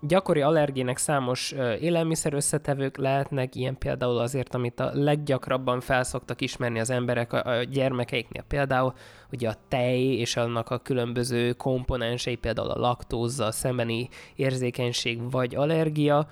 Gyakori 0.00 0.40
allergének 0.40 0.96
számos 0.96 1.54
élelmiszer 1.80 2.34
összetevők 2.34 2.96
lehetnek, 2.96 3.54
ilyen 3.54 3.78
például 3.78 4.18
azért, 4.18 4.54
amit 4.54 4.80
a 4.80 4.90
leggyakrabban 4.94 5.80
felszoktak 5.80 6.40
ismerni 6.40 6.80
az 6.80 6.90
emberek 6.90 7.32
a 7.32 7.62
gyermekeiknél. 7.62 8.44
Például 8.48 8.94
ugye 9.32 9.48
a 9.48 9.56
tej 9.68 10.00
és 10.00 10.36
annak 10.36 10.70
a 10.70 10.78
különböző 10.78 11.52
komponensei, 11.52 12.36
például 12.36 12.70
a 12.70 12.78
laktózzal 12.78 13.50
szembeni 13.50 14.08
érzékenység 14.34 15.30
vagy 15.30 15.54
allergia, 15.54 16.28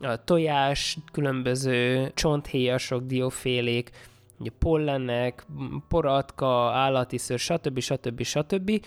a 0.00 0.24
tojás, 0.24 0.98
különböző 1.12 2.10
csonthéjasok, 2.14 3.02
diófélék, 3.02 3.90
ugye 4.38 4.50
pollenek, 4.58 5.46
poratka, 5.88 6.70
állati 6.70 7.18
szőr, 7.18 7.38
stb. 7.38 7.78
stb. 7.78 8.22
stb. 8.22 8.80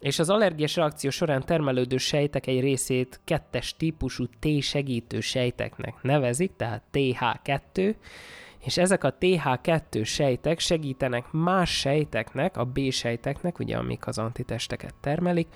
És 0.00 0.18
az 0.18 0.30
allergiás 0.30 0.76
reakció 0.76 1.10
során 1.10 1.44
termelődő 1.44 1.96
sejtek 1.96 2.46
egy 2.46 2.60
részét 2.60 3.20
kettes 3.24 3.76
típusú 3.76 4.24
T-segítő 4.40 5.20
sejteknek 5.20 6.02
nevezik, 6.02 6.52
tehát 6.56 6.82
TH2, 6.92 7.94
és 8.64 8.76
ezek 8.76 9.04
a 9.04 9.14
TH2 9.20 10.04
sejtek 10.04 10.58
segítenek 10.58 11.24
más 11.30 11.78
sejteknek, 11.78 12.56
a 12.56 12.64
B-sejteknek, 12.64 13.58
ugye 13.58 13.76
amik 13.76 14.06
az 14.06 14.18
antitesteket 14.18 14.94
termelik, 15.00 15.48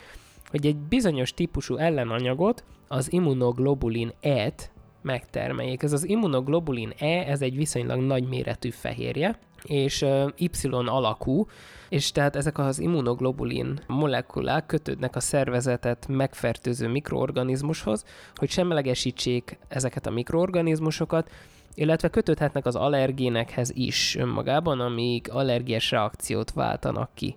hogy 0.47 0.67
egy 0.67 0.77
bizonyos 0.77 1.35
típusú 1.35 1.77
ellenanyagot, 1.77 2.65
az 2.89 3.13
immunoglobulin 3.13 4.13
E-t 4.21 4.71
megtermeljék. 5.03 5.83
Ez 5.83 5.93
az 5.93 6.09
immunoglobulin 6.09 6.93
E, 6.99 7.07
ez 7.07 7.43
egy 7.43 7.57
viszonylag 7.57 8.01
nagy 8.01 8.29
méretű 8.29 8.71
fehérje, 8.71 9.39
és 9.63 10.07
Y 10.37 10.49
alakú, 10.71 11.47
és 11.89 12.13
tehát 12.13 12.37
ezek 12.37 12.59
az 12.59 12.79
immunoglobulin 12.79 13.81
molekulák 13.87 14.67
kötődnek 14.67 15.17
a 15.17 15.21
szervezetet 15.21 16.07
megfertőző 16.09 16.89
mikroorganizmushoz, 16.89 18.05
hogy 18.35 18.51
semlegesítsék 18.51 19.59
ezeket 19.69 20.07
a 20.07 20.11
mikroorganizmusokat, 20.11 21.31
illetve 21.75 22.09
kötődhetnek 22.09 22.67
az 22.67 22.77
allergénekhez 22.77 23.71
is 23.75 24.17
önmagában, 24.17 24.81
amíg 24.81 25.31
allergiás 25.31 25.91
reakciót 25.91 26.53
váltanak 26.53 27.11
ki 27.15 27.37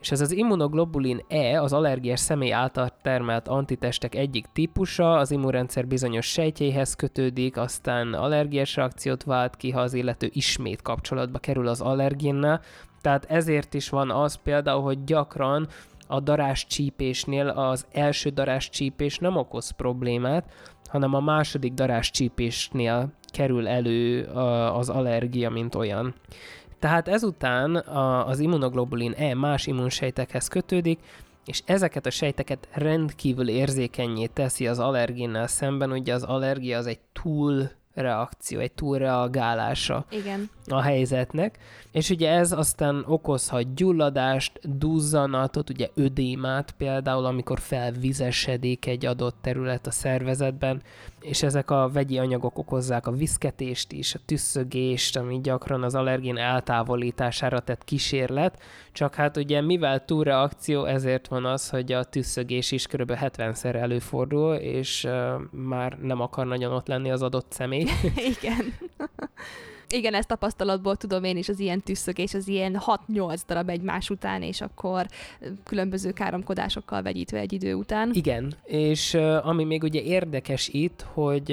és 0.00 0.10
ez 0.10 0.20
az 0.20 0.32
immunoglobulin 0.32 1.24
E 1.28 1.62
az 1.62 1.72
allergiás 1.72 2.20
személy 2.20 2.52
által 2.52 2.90
termelt 3.02 3.48
antitestek 3.48 4.14
egyik 4.14 4.46
típusa, 4.52 5.16
az 5.16 5.30
immunrendszer 5.30 5.86
bizonyos 5.86 6.26
sejtjeihez 6.26 6.94
kötődik, 6.94 7.56
aztán 7.56 8.14
allergiás 8.14 8.76
reakciót 8.76 9.22
vált 9.22 9.56
ki, 9.56 9.70
ha 9.70 9.80
az 9.80 9.94
illető 9.94 10.30
ismét 10.32 10.82
kapcsolatba 10.82 11.38
kerül 11.38 11.68
az 11.68 11.80
allergénnel, 11.80 12.60
tehát 13.00 13.24
ezért 13.24 13.74
is 13.74 13.88
van 13.88 14.10
az 14.10 14.34
például, 14.34 14.82
hogy 14.82 15.04
gyakran 15.04 15.68
a 16.06 16.20
darás 16.20 16.66
csípésnél 16.66 17.48
az 17.48 17.86
első 17.92 18.30
darás 18.30 18.68
csípés 18.68 19.18
nem 19.18 19.36
okoz 19.36 19.70
problémát, 19.70 20.52
hanem 20.88 21.14
a 21.14 21.20
második 21.20 21.72
darás 21.72 22.10
csípésnél 22.10 23.12
kerül 23.32 23.68
elő 23.68 24.24
az 24.72 24.88
allergia, 24.88 25.50
mint 25.50 25.74
olyan. 25.74 26.14
Tehát 26.78 27.08
ezután 27.08 27.76
a, 27.76 28.28
az 28.28 28.38
immunoglobulin 28.38 29.12
E 29.12 29.34
más 29.34 29.66
immunsejtekhez 29.66 30.48
kötődik, 30.48 30.98
és 31.46 31.62
ezeket 31.64 32.06
a 32.06 32.10
sejteket 32.10 32.68
rendkívül 32.72 33.48
érzékenyé 33.48 34.26
teszi 34.26 34.66
az 34.66 34.78
allergénnel 34.78 35.46
szemben, 35.46 35.92
ugye 35.92 36.14
az 36.14 36.22
allergia 36.22 36.78
az 36.78 36.86
egy 36.86 37.00
túl 37.12 37.70
reakció, 37.96 38.60
egy 38.60 38.72
túlreagálása 38.72 40.04
Igen. 40.10 40.50
a 40.66 40.80
helyzetnek, 40.80 41.58
és 41.92 42.10
ugye 42.10 42.30
ez 42.30 42.52
aztán 42.52 43.04
okozhat 43.06 43.74
gyulladást, 43.74 44.78
duzzanatot, 44.78 45.70
ugye 45.70 45.88
ödémát 45.94 46.74
például, 46.78 47.24
amikor 47.24 47.60
felvizesedik 47.60 48.86
egy 48.86 49.06
adott 49.06 49.36
terület 49.40 49.86
a 49.86 49.90
szervezetben, 49.90 50.82
és 51.20 51.42
ezek 51.42 51.70
a 51.70 51.90
vegyi 51.92 52.18
anyagok 52.18 52.58
okozzák 52.58 53.06
a 53.06 53.10
viszketést 53.10 53.92
is, 53.92 54.14
a 54.14 54.18
tüsszögést, 54.26 55.16
ami 55.16 55.40
gyakran 55.40 55.82
az 55.82 55.94
allergén 55.94 56.36
eltávolítására 56.36 57.60
tett 57.60 57.84
kísérlet, 57.84 58.62
csak 58.92 59.14
hát 59.14 59.36
ugye 59.36 59.60
mivel 59.60 60.04
túlreakció, 60.04 60.84
ezért 60.84 61.28
van 61.28 61.44
az, 61.44 61.70
hogy 61.70 61.92
a 61.92 62.04
tüsszögés 62.04 62.72
is 62.72 62.86
kb. 62.86 63.12
70-szer 63.20 63.74
előfordul, 63.74 64.54
és 64.54 65.04
uh, 65.04 65.12
már 65.50 65.98
nem 66.02 66.20
akar 66.20 66.46
nagyon 66.46 66.72
ott 66.72 66.86
lenni 66.86 67.10
az 67.10 67.22
adott 67.22 67.52
személy. 67.52 67.85
Igen. 68.40 68.74
Igen, 69.88 70.14
ezt 70.14 70.28
tapasztalatból 70.28 70.96
tudom 70.96 71.24
én 71.24 71.36
is, 71.36 71.48
az 71.48 71.58
ilyen 71.58 71.80
tüsszögés, 71.80 72.34
az 72.34 72.48
ilyen 72.48 72.82
6-8 73.08 73.40
darab 73.46 73.68
egymás 73.68 74.10
után, 74.10 74.42
és 74.42 74.60
akkor 74.60 75.06
különböző 75.64 76.10
káromkodásokkal 76.12 77.02
vegyítve 77.02 77.38
egy 77.38 77.52
idő 77.52 77.74
után. 77.74 78.10
Igen, 78.12 78.54
és 78.64 79.14
ami 79.42 79.64
még 79.64 79.82
ugye 79.82 80.02
érdekes 80.02 80.68
itt, 80.68 81.06
hogy 81.12 81.52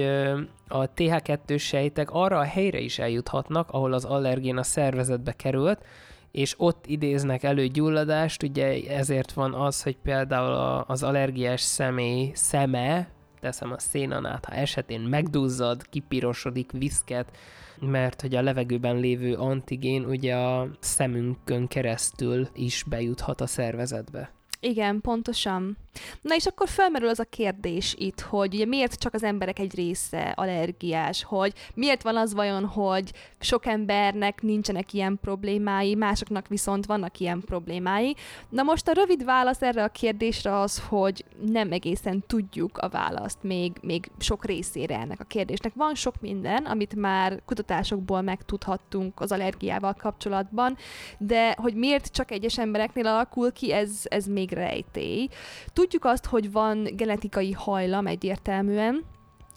a 0.68 0.94
TH2 0.94 1.60
sejtek 1.60 2.12
arra 2.12 2.40
a 2.40 2.44
helyre 2.44 2.80
is 2.80 3.00
eljuthatnak, 3.00 3.70
ahol 3.72 3.94
az 3.94 4.06
allergén 4.06 4.58
a 4.58 4.64
szervezetbe 4.64 5.32
került, 5.32 5.86
és 6.32 6.56
ott 6.58 6.86
idéznek 6.88 7.44
elő 7.44 7.68
gyulladást, 7.68 8.44
ugye 8.44 8.80
ezért 8.90 9.32
van 9.32 9.54
az, 9.54 9.84
hogy 9.84 9.98
például 10.04 10.84
az 10.88 11.04
allergiás 11.04 11.62
személy 11.62 12.32
szeme, 12.34 13.08
teszem 13.44 13.72
a 13.72 13.80
szénanát, 13.80 14.46
ha 14.46 14.54
esetén 14.54 15.02
megduzzad, 15.02 15.90
kipirosodik, 15.90 16.72
viszket, 16.72 17.38
mert 17.80 18.22
hogy 18.22 18.36
a 18.36 18.42
levegőben 18.42 18.96
lévő 18.96 19.34
antigén 19.34 20.06
ugye 20.06 20.36
a 20.36 20.68
szemünkön 20.80 21.68
keresztül 21.68 22.48
is 22.54 22.84
bejuthat 22.84 23.42
a 23.42 23.48
szervezetbe. 23.48 24.32
Igen, 24.66 25.02
pontosan. 25.02 25.78
Na 26.22 26.36
és 26.36 26.46
akkor 26.46 26.68
felmerül 26.70 27.08
az 27.08 27.20
a 27.20 27.24
kérdés 27.24 27.96
itt, 27.98 28.20
hogy 28.20 28.54
ugye 28.54 28.66
miért 28.66 29.00
csak 29.00 29.14
az 29.14 29.24
emberek 29.24 29.60
egy 29.60 29.76
része 29.76 30.34
allergiás, 30.36 31.24
hogy 31.24 31.54
miért 31.74 32.04
van 32.04 32.18
az 32.18 32.34
vajon, 32.34 32.66
hogy 32.66 33.12
sok 33.40 33.66
embernek 33.66 34.42
nincsenek 34.42 34.94
ilyen 34.94 35.20
problémái, 35.22 35.96
másoknak 35.96 36.48
viszont 36.48 36.86
vannak 36.86 37.20
ilyen 37.20 37.42
problémái. 37.46 38.16
Na 38.50 38.64
most 38.64 38.88
a 38.88 38.94
rövid 38.94 39.26
válasz 39.26 39.62
erre 39.62 39.84
a 39.84 39.88
kérdésre 39.88 40.60
az, 40.60 40.84
hogy 40.88 41.26
nem 41.46 41.72
egészen 41.72 42.24
tudjuk 42.28 42.78
a 42.78 42.90
választ 42.90 43.44
még, 43.44 43.72
még 43.82 44.12
sok 44.20 44.46
részére 44.46 45.00
ennek 45.00 45.20
a 45.20 45.24
kérdésnek. 45.24 45.74
Van 45.76 45.96
sok 45.96 46.22
minden, 46.22 46.66
amit 46.66 46.96
már 46.96 47.42
kutatásokból 47.46 48.22
megtudhattunk 48.22 49.20
az 49.20 49.32
allergiával 49.32 49.94
kapcsolatban, 49.94 50.78
de 51.18 51.56
hogy 51.62 51.76
miért 51.76 52.12
csak 52.12 52.32
egyes 52.32 52.58
embereknél 52.58 53.08
alakul 53.08 53.52
ki, 53.52 53.72
ez, 53.72 54.02
ez 54.04 54.26
még 54.26 54.53
rejtély. 54.54 55.28
Tudjuk 55.74 56.06
azt, 56.06 56.26
hogy 56.26 56.52
van 56.52 56.88
genetikai 56.96 57.52
hajlam 57.52 58.08
egyértelműen, 58.08 59.04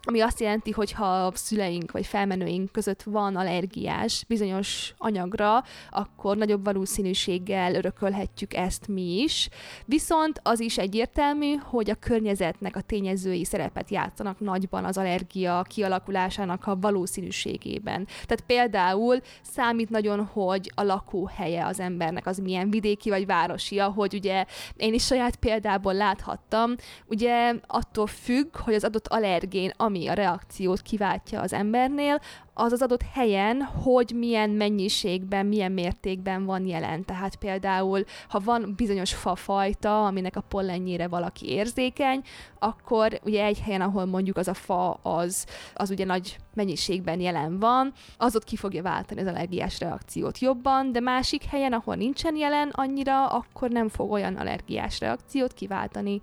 ami 0.09 0.21
azt 0.21 0.41
jelenti, 0.41 0.71
hogy 0.71 0.93
ha 0.93 1.05
a 1.05 1.33
szüleink 1.35 1.93
vagy 1.93 2.07
felmenőink 2.07 2.73
között 2.73 3.03
van 3.03 3.37
allergiás 3.37 4.25
bizonyos 4.29 4.95
anyagra, 4.99 5.65
akkor 5.91 6.37
nagyobb 6.37 6.65
valószínűséggel 6.65 7.75
örökölhetjük 7.75 8.55
ezt 8.55 8.89
mi 8.89 9.23
is. 9.23 9.49
Viszont 9.85 10.41
az 10.43 10.61
is 10.61 10.79
egyértelmű, 10.79 11.55
hogy 11.55 11.91
a 11.91 11.95
környezetnek 11.95 12.77
a 12.77 12.81
tényezői 12.81 13.45
szerepet 13.45 13.91
játszanak 13.91 14.41
nagyban 14.41 14.85
az 14.85 14.99
allergia 14.99 15.65
kialakulásának 15.69 16.67
a 16.67 16.77
valószínűségében. 16.77 18.05
Tehát 18.05 18.45
például 18.47 19.21
számít 19.43 19.91
nagyon, 19.91 20.25
hogy 20.25 20.73
a 20.75 20.83
lakóhelye 20.83 21.67
az 21.67 21.81
embernek 21.81 22.27
az 22.27 22.39
milyen 22.39 22.71
vidéki 22.71 23.09
vagy 23.09 23.27
városi, 23.27 23.79
ahogy 23.79 24.15
ugye 24.15 24.45
én 24.77 24.95
is 24.95 25.05
saját 25.05 25.37
példából 25.37 25.95
láthattam, 25.95 26.75
ugye 27.07 27.55
attól 27.67 28.07
függ, 28.07 28.57
hogy 28.57 28.75
az 28.75 28.85
adott 28.85 29.09
allergén, 29.09 29.73
ami 29.77 29.96
ami 29.97 30.07
a 30.07 30.13
reakciót 30.13 30.83
kiváltja 30.83 31.41
az 31.41 31.53
embernél, 31.53 32.21
az 32.55 32.73
az 32.73 32.83
adott 32.83 33.03
helyen, 33.13 33.63
hogy 33.63 34.13
milyen 34.15 34.51
mennyiségben, 34.51 35.47
milyen 35.47 35.73
mértékben 35.73 36.45
van 36.45 36.67
jelen. 36.67 37.05
Tehát 37.05 37.37
például, 37.37 38.05
ha 38.29 38.39
van 38.39 38.75
bizonyos 38.77 39.15
fafajta, 39.15 40.07
aminek 40.07 40.37
a 40.37 40.41
pollenjére 40.41 41.09
valaki 41.09 41.49
érzékeny, 41.49 42.23
akkor 42.59 43.21
ugye 43.25 43.45
egy 43.45 43.61
helyen, 43.61 43.81
ahol 43.81 44.05
mondjuk 44.05 44.37
az 44.37 44.49
a 44.49 44.55
fa 44.55 44.93
az, 44.93 45.47
az 45.75 45.91
ugye 45.91 46.05
nagy 46.05 46.37
mennyiségben 46.55 47.21
jelen 47.21 47.59
van, 47.59 47.93
az 48.17 48.37
ott 48.37 48.45
ki 48.45 48.57
fogja 48.57 48.83
váltani 48.83 49.21
az 49.21 49.27
allergiás 49.27 49.79
reakciót 49.79 50.39
jobban, 50.39 50.93
de 50.93 51.01
másik 51.01 51.45
helyen, 51.45 51.73
ahol 51.73 51.95
nincsen 51.95 52.37
jelen 52.37 52.69
annyira, 52.73 53.27
akkor 53.27 53.71
nem 53.71 53.89
fog 53.89 54.11
olyan 54.11 54.37
allergiás 54.37 55.01
reakciót 55.01 55.53
kiváltani. 55.53 56.21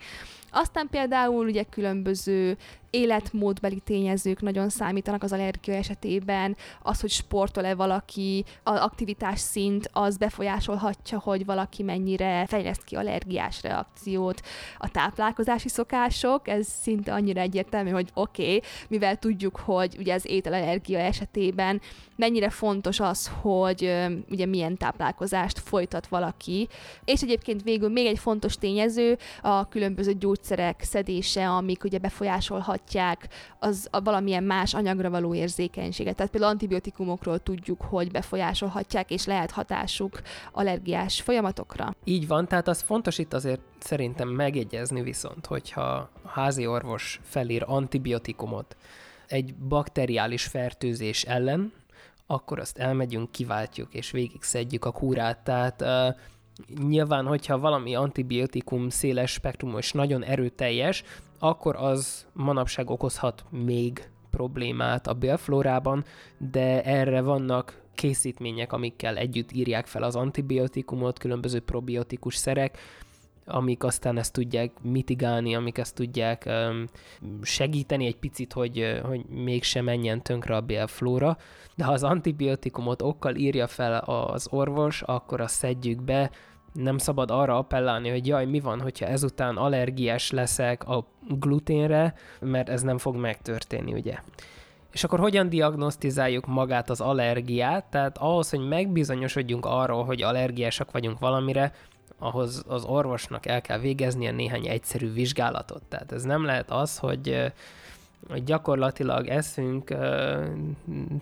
Aztán 0.54 0.88
például 0.92 1.46
ugye 1.46 1.64
különböző 1.64 2.58
életmódbeli 2.94 3.80
tényezők 3.80 4.42
nagyon 4.42 4.70
számítanak 4.70 5.24
az 5.24 5.34
allergia 5.34 5.74
esetében, 5.74 6.56
az, 6.82 7.02
hogy 7.02 7.10
sportol-e 7.10 7.76
valaki, 7.76 8.46
az 8.64 8.80
aktivitás 8.80 9.40
szint, 9.40 9.90
az 9.94 10.18
befolyásolhatja, 10.18 11.20
hogy 11.20 11.46
valaki 11.46 11.84
mennyire 11.84 12.46
fejleszt 12.48 12.84
ki 12.84 12.96
allergiás 12.96 13.62
reakciót. 13.62 14.42
A 14.78 14.92
táplálkozási 14.92 15.70
szokások, 15.70 16.48
ez 16.48 16.68
szinte 16.82 17.14
annyira 17.14 17.42
egyértelmű, 17.42 17.90
hogy 17.90 18.10
oké, 18.14 18.44
okay, 18.44 18.62
mivel 18.88 19.16
tudjuk, 19.16 19.56
hogy 19.56 19.96
ugye 20.00 20.14
az 20.14 20.26
ételallergia 20.30 21.00
esetében 21.00 21.82
mennyire 22.16 22.50
fontos 22.50 23.00
az, 23.00 23.32
hogy 23.42 23.94
ugye 24.30 24.46
milyen 24.46 24.78
táplálkozást 24.78 25.60
folytat 25.60 26.08
valaki. 26.08 26.68
És 27.06 27.22
egyébként 27.22 27.64
végül 27.64 27.90
még 27.90 28.06
egy 28.06 28.20
fontos 28.20 28.56
tényező 28.56 29.18
a 29.42 29.68
különböző 29.68 30.12
gyógyszerek 30.44 30.82
szedése, 30.84 31.50
amik 31.50 31.84
ugye 31.84 31.98
befolyásolhatják 31.98 33.28
az 33.60 33.88
a 33.92 34.02
valamilyen 34.02 34.44
más 34.44 34.74
anyagra 34.74 35.10
való 35.10 35.34
érzékenységet. 35.34 36.16
Tehát 36.16 36.32
például 36.32 36.52
antibiotikumokról 36.52 37.40
tudjuk, 37.40 37.82
hogy 37.82 38.12
befolyásolhatják, 38.12 39.12
és 39.12 39.26
lehet 39.26 39.52
hatásuk 39.52 40.22
allergiás 40.52 41.22
folyamatokra. 41.22 41.96
Így 42.04 42.28
van, 42.28 42.48
tehát 42.48 42.68
az 42.68 42.82
fontos 42.82 43.18
itt 43.18 43.34
azért 43.34 43.62
szerintem 43.80 44.28
megjegyezni 44.28 45.02
viszont, 45.02 45.46
hogyha 45.46 45.82
a 45.82 46.10
házi 46.26 46.68
orvos 46.68 47.20
felír 47.24 47.64
antibiotikumot 47.66 48.76
egy 49.28 49.56
bakteriális 49.56 50.44
fertőzés 50.44 51.24
ellen, 51.24 51.74
akkor 52.28 52.60
azt 52.60 52.78
elmegyünk, 52.78 53.32
kiváltjuk, 53.32 53.94
és 53.94 54.12
végig 54.12 54.44
szedjük 54.44 54.86
a 54.86 54.92
kúrát. 54.92 55.38
Tehát 55.38 55.82
uh, 55.82 56.16
nyilván, 56.88 57.26
hogyha 57.26 57.60
valami 57.60 57.96
antibiotikum 57.96 58.90
széles 58.90 59.32
spektrum 59.32 59.78
és 59.78 59.92
nagyon 59.92 60.24
erőteljes, 60.24 61.04
akkor 61.40 61.76
az 61.76 62.26
manapság 62.34 62.90
okozhat 62.90 63.46
még 63.50 64.10
problémát 64.30 65.08
a 65.08 65.14
bélflórában, 65.14 66.06
de 66.38 66.84
erre 66.84 67.22
vannak 67.22 67.82
készítmények, 67.96 68.74
amikkel 68.74 69.18
együtt 69.18 69.52
írják 69.52 69.86
fel 69.86 70.04
az 70.04 70.16
antibiotikumot, 70.16 71.20
különböző 71.20 71.60
probiotikus 71.60 72.36
szerek, 72.36 72.78
amik 73.46 73.84
aztán 73.84 74.18
ezt 74.18 74.34
tudják 74.34 74.72
mitigálni, 74.82 75.56
amik 75.56 75.78
ezt 75.78 75.96
tudják 75.96 76.50
segíteni 77.42 78.06
egy 78.06 78.18
picit, 78.18 78.54
hogy, 78.54 79.00
hogy 79.04 79.26
mégsem 79.26 79.84
menjen 79.84 80.22
tönkre 80.22 80.56
a 80.56 80.62
bélflóra. 80.62 81.38
De 81.76 81.84
ha 81.84 81.92
az 81.92 82.04
antibiotikumot 82.04 83.02
okkal 83.02 83.36
írja 83.36 83.68
fel 83.68 83.98
az 83.98 84.48
orvos, 84.52 85.02
akkor 85.02 85.42
azt 85.42 85.56
szedjük 85.56 86.02
be, 86.02 86.32
nem 86.74 86.98
szabad 86.98 87.32
arra 87.32 87.58
appellálni, 87.58 88.10
hogy 88.10 88.28
jaj, 88.28 88.46
mi 88.46 88.60
van, 88.60 88.82
hogyha 88.82 89.06
ezután 89.06 89.58
allergiás 89.58 90.32
leszek 90.32 90.88
a 90.88 91.08
gluténre, 91.28 92.14
mert 92.40 92.70
ez 92.70 92.82
nem 92.82 92.98
fog 92.98 93.16
megtörténni, 93.16 93.94
ugye. 93.94 94.20
És 94.92 95.04
akkor 95.04 95.20
hogyan 95.20 95.50
diagnosztizáljuk 95.50 96.46
magát 96.46 96.90
az 96.90 97.02
allergiát? 97.02 97.86
Tehát 97.86 98.18
ahhoz, 98.18 98.50
hogy 98.50 98.68
megbizonyosodjunk 98.68 99.66
arról, 99.66 100.04
hogy 100.04 100.22
allergiásak 100.22 100.92
vagyunk 100.92 101.20
valamire, 101.20 101.72
ahhoz 102.24 102.64
az 102.68 102.84
orvosnak 102.84 103.46
el 103.46 103.62
kell 103.62 103.80
végeznie 103.80 104.32
néhány 104.32 104.68
egyszerű 104.68 105.14
vizsgálatot. 105.14 105.84
Tehát 105.84 106.12
ez 106.12 106.24
nem 106.24 106.46
lehet 106.46 106.72
az, 106.72 106.98
hogy 106.98 107.52
hogy 108.30 108.44
gyakorlatilag 108.44 109.28
eszünk 109.28 109.90
uh, 109.90 110.46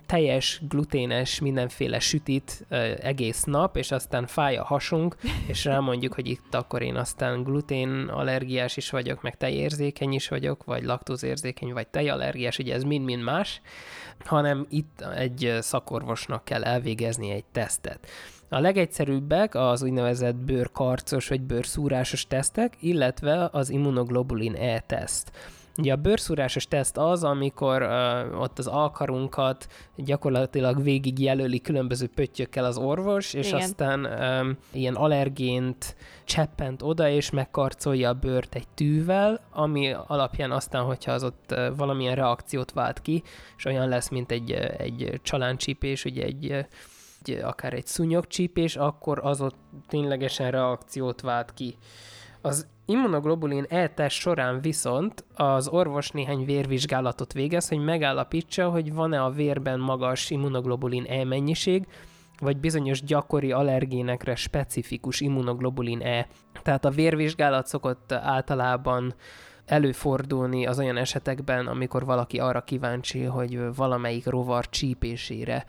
teljes, 0.06 0.62
gluténes, 0.68 1.40
mindenféle 1.40 1.98
sütit 1.98 2.66
uh, 2.70 2.78
egész 3.00 3.44
nap, 3.44 3.76
és 3.76 3.90
aztán 3.90 4.26
fáj 4.26 4.56
a 4.56 4.64
hasunk, 4.64 5.16
és 5.46 5.64
rámondjuk, 5.64 6.14
hogy 6.14 6.28
itt 6.28 6.54
akkor 6.54 6.82
én 6.82 6.96
aztán 6.96 7.42
glutén 7.42 7.90
allergiás 7.90 8.76
is 8.76 8.90
vagyok, 8.90 9.22
meg 9.22 9.36
tejérzékeny 9.36 10.12
is 10.12 10.28
vagyok, 10.28 10.64
vagy 10.64 10.84
laktózérzékeny, 10.84 11.72
vagy 11.72 11.86
tejallergiás, 11.86 12.58
ugye 12.58 12.74
ez 12.74 12.82
mind-mind 12.82 13.22
más, 13.22 13.60
hanem 14.24 14.66
itt 14.68 15.04
egy 15.16 15.56
szakorvosnak 15.60 16.44
kell 16.44 16.64
elvégezni 16.64 17.30
egy 17.30 17.44
tesztet. 17.52 18.08
A 18.48 18.60
legegyszerűbbek 18.60 19.54
az 19.54 19.82
úgynevezett 19.82 20.34
bőrkarcos 20.34 21.28
vagy 21.28 21.40
bőrszúrásos 21.40 22.26
tesztek, 22.26 22.76
illetve 22.80 23.48
az 23.52 23.70
immunoglobulin 23.70 24.54
E-teszt. 24.54 25.32
Ugye 25.78 25.92
a 25.92 25.96
bőrszúrásos 25.96 26.66
teszt 26.66 26.96
az, 26.96 27.24
amikor 27.24 27.82
uh, 27.82 28.40
ott 28.40 28.58
az 28.58 28.66
alkarunkat 28.66 29.66
gyakorlatilag 29.96 30.82
végig 30.82 31.18
jelöli 31.18 31.60
különböző 31.60 32.08
pöttyökkel 32.14 32.64
az 32.64 32.76
orvos, 32.76 33.34
és 33.34 33.46
Igen. 33.46 33.60
aztán 33.60 34.04
um, 34.04 34.56
ilyen 34.72 34.94
allergént 34.94 35.96
cseppent 36.24 36.82
oda, 36.82 37.08
és 37.08 37.30
megkarcolja 37.30 38.08
a 38.08 38.12
bőrt 38.12 38.54
egy 38.54 38.68
tűvel, 38.74 39.40
ami 39.50 39.94
alapján 40.06 40.50
aztán, 40.50 40.82
hogyha 40.82 41.12
az 41.12 41.24
ott 41.24 41.50
uh, 41.50 41.76
valamilyen 41.76 42.14
reakciót 42.14 42.72
vált 42.72 43.00
ki, 43.00 43.22
és 43.56 43.64
olyan 43.64 43.88
lesz, 43.88 44.08
mint 44.08 44.30
egy, 44.30 44.52
egy 44.78 45.20
csaláncsípés, 45.22 46.04
ugye 46.04 46.24
egy, 46.24 46.50
egy 47.22 47.40
akár 47.42 47.72
egy 47.72 47.86
szúnyogcsípés, 47.86 48.76
akkor 48.76 49.20
az 49.22 49.40
ott 49.40 49.56
ténylegesen 49.88 50.50
reakciót 50.50 51.20
vált 51.20 51.54
ki. 51.54 51.76
Az 52.40 52.66
immunoglobulin 52.92 53.66
E-test 53.68 54.18
során 54.18 54.60
viszont 54.60 55.24
az 55.34 55.68
orvos 55.68 56.10
néhány 56.10 56.44
vérvizsgálatot 56.44 57.32
végez, 57.32 57.68
hogy 57.68 57.84
megállapítsa, 57.84 58.70
hogy 58.70 58.94
van-e 58.94 59.22
a 59.22 59.30
vérben 59.30 59.80
magas 59.80 60.30
immunoglobulin 60.30 61.04
E 61.08 61.24
mennyiség, 61.24 61.86
vagy 62.38 62.56
bizonyos 62.56 63.02
gyakori 63.02 63.52
allergénekre 63.52 64.34
specifikus 64.34 65.20
immunoglobulin 65.20 66.00
E. 66.00 66.26
Tehát 66.62 66.84
a 66.84 66.90
vérvizsgálat 66.90 67.66
szokott 67.66 68.12
általában 68.12 69.14
előfordulni 69.66 70.66
az 70.66 70.78
olyan 70.78 70.96
esetekben, 70.96 71.66
amikor 71.66 72.04
valaki 72.04 72.38
arra 72.38 72.60
kíváncsi, 72.60 73.22
hogy 73.22 73.74
valamelyik 73.74 74.26
rovar 74.26 74.68
csípésére 74.68 75.64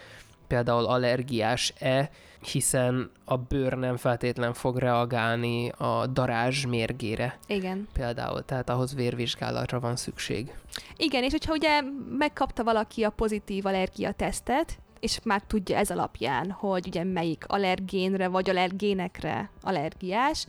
például 0.47 0.85
allergiás-e, 0.85 2.09
hiszen 2.51 3.11
a 3.25 3.37
bőr 3.37 3.73
nem 3.73 3.97
feltétlen 3.97 4.53
fog 4.53 4.77
reagálni 4.77 5.69
a 5.69 6.07
darázs 6.07 6.65
mérgére. 6.65 7.37
Igen. 7.47 7.87
Például, 7.93 8.45
tehát 8.45 8.69
ahhoz 8.69 8.95
vérvizsgálatra 8.95 9.79
van 9.79 9.95
szükség. 9.95 10.53
Igen, 10.97 11.23
és 11.23 11.31
hogyha 11.31 11.53
ugye 11.53 11.81
megkapta 12.17 12.63
valaki 12.63 13.03
a 13.03 13.09
pozitív 13.09 13.65
allergia 13.65 14.11
tesztet, 14.11 14.77
és 14.99 15.19
már 15.23 15.41
tudja 15.47 15.77
ez 15.77 15.89
alapján, 15.89 16.51
hogy 16.51 16.87
ugye 16.87 17.03
melyik 17.03 17.43
allergénre 17.47 18.27
vagy 18.27 18.49
allergénekre 18.49 19.49
allergiás, 19.61 20.45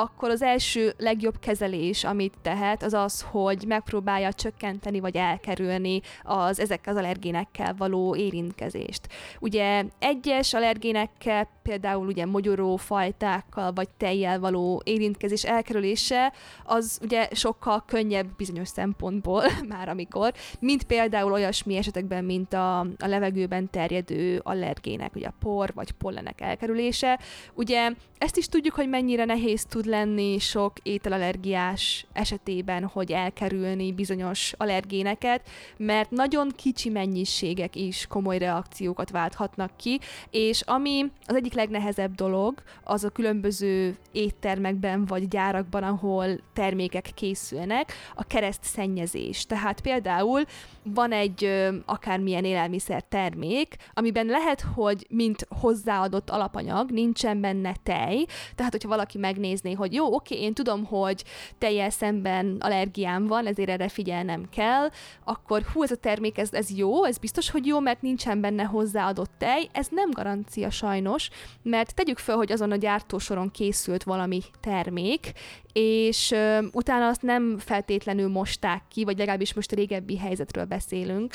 akkor 0.00 0.30
az 0.30 0.42
első 0.42 0.94
legjobb 0.98 1.38
kezelés, 1.38 2.04
amit 2.04 2.34
tehet, 2.42 2.82
az 2.82 2.92
az, 2.92 3.24
hogy 3.30 3.64
megpróbálja 3.66 4.32
csökkenteni 4.32 5.00
vagy 5.00 5.16
elkerülni 5.16 6.00
az 6.22 6.60
ezekkel 6.60 6.92
az 6.92 6.98
allergénekkel 6.98 7.74
való 7.78 8.16
érintkezést. 8.16 9.08
Ugye 9.40 9.84
egyes 9.98 10.54
allergénekkel, 10.54 11.48
például 11.68 12.06
ugye 12.06 12.26
mogyoró 12.26 12.76
fajtákkal 12.76 13.72
vagy 13.72 13.88
tejjel 13.96 14.40
való 14.40 14.80
érintkezés 14.84 15.44
elkerülése, 15.44 16.32
az 16.64 16.98
ugye 17.02 17.28
sokkal 17.32 17.84
könnyebb 17.86 18.26
bizonyos 18.36 18.68
szempontból 18.68 19.42
már 19.68 19.88
amikor, 19.88 20.32
mint 20.60 20.84
például 20.84 21.32
olyasmi 21.32 21.76
esetekben, 21.76 22.24
mint 22.24 22.52
a, 22.52 22.78
a 22.80 23.06
levegőben 23.06 23.70
terjedő 23.70 24.40
allergének, 24.42 25.14
ugye 25.14 25.26
a 25.26 25.34
por 25.40 25.72
vagy 25.74 25.92
pollenek 25.92 26.40
elkerülése. 26.40 27.18
Ugye 27.54 27.92
ezt 28.18 28.36
is 28.36 28.46
tudjuk, 28.46 28.74
hogy 28.74 28.88
mennyire 28.88 29.24
nehéz 29.24 29.64
tud 29.64 29.84
lenni 29.84 30.38
sok 30.38 30.72
ételallergiás 30.82 32.06
esetében, 32.12 32.84
hogy 32.84 33.12
elkerülni 33.12 33.92
bizonyos 33.92 34.52
allergéneket, 34.56 35.48
mert 35.76 36.10
nagyon 36.10 36.52
kicsi 36.56 36.88
mennyiségek 36.88 37.76
is 37.76 38.06
komoly 38.06 38.38
reakciókat 38.38 39.10
válthatnak 39.10 39.76
ki, 39.76 40.00
és 40.30 40.60
ami 40.60 41.10
az 41.26 41.34
egyik 41.34 41.54
legnehezebb 41.58 42.14
dolog, 42.14 42.62
az 42.84 43.04
a 43.04 43.08
különböző 43.08 43.96
éttermekben 44.12 45.06
vagy 45.06 45.28
gyárakban, 45.28 45.82
ahol 45.82 46.40
termékek 46.52 47.10
készülnek, 47.14 47.92
a 48.14 48.24
kereszt 48.24 48.64
szennyezés. 48.64 49.46
Tehát 49.46 49.80
például 49.80 50.44
van 50.82 51.12
egy 51.12 51.44
ö, 51.44 51.76
akármilyen 51.86 52.44
élelmiszer 52.44 53.02
termék, 53.02 53.76
amiben 53.94 54.26
lehet, 54.26 54.60
hogy 54.74 55.06
mint 55.10 55.46
hozzáadott 55.60 56.30
alapanyag 56.30 56.90
nincsen 56.90 57.40
benne 57.40 57.74
tej, 57.82 58.26
tehát 58.54 58.72
hogyha 58.72 58.88
valaki 58.88 59.18
megnézné, 59.18 59.72
hogy 59.72 59.92
jó, 59.92 60.14
oké, 60.14 60.40
én 60.40 60.54
tudom, 60.54 60.84
hogy 60.84 61.24
tejjel 61.58 61.90
szemben 61.90 62.56
allergiám 62.60 63.26
van, 63.26 63.46
ezért 63.46 63.68
erre 63.68 63.88
figyelnem 63.88 64.48
kell, 64.50 64.88
akkor 65.24 65.62
hú, 65.72 65.82
ez 65.82 65.90
a 65.90 65.96
termék, 65.96 66.38
ez, 66.38 66.52
ez 66.52 66.70
jó, 66.70 67.04
ez 67.04 67.18
biztos, 67.18 67.50
hogy 67.50 67.66
jó, 67.66 67.80
mert 67.80 68.02
nincsen 68.02 68.40
benne 68.40 68.62
hozzáadott 68.62 69.30
tej, 69.38 69.68
ez 69.72 69.86
nem 69.90 70.10
garancia 70.10 70.70
sajnos, 70.70 71.30
mert 71.62 71.94
tegyük 71.94 72.18
fel, 72.18 72.36
hogy 72.36 72.52
azon 72.52 72.72
a 72.72 72.76
gyártósoron 72.76 73.50
készült 73.50 74.02
valami 74.02 74.42
termék, 74.60 75.32
és 75.72 76.34
utána 76.72 77.06
azt 77.06 77.22
nem 77.22 77.58
feltétlenül 77.58 78.28
mosták 78.28 78.82
ki, 78.90 79.04
vagy 79.04 79.18
legalábbis 79.18 79.54
most 79.54 79.72
régebbi 79.72 80.18
helyzetről 80.18 80.64
beszélünk, 80.64 81.34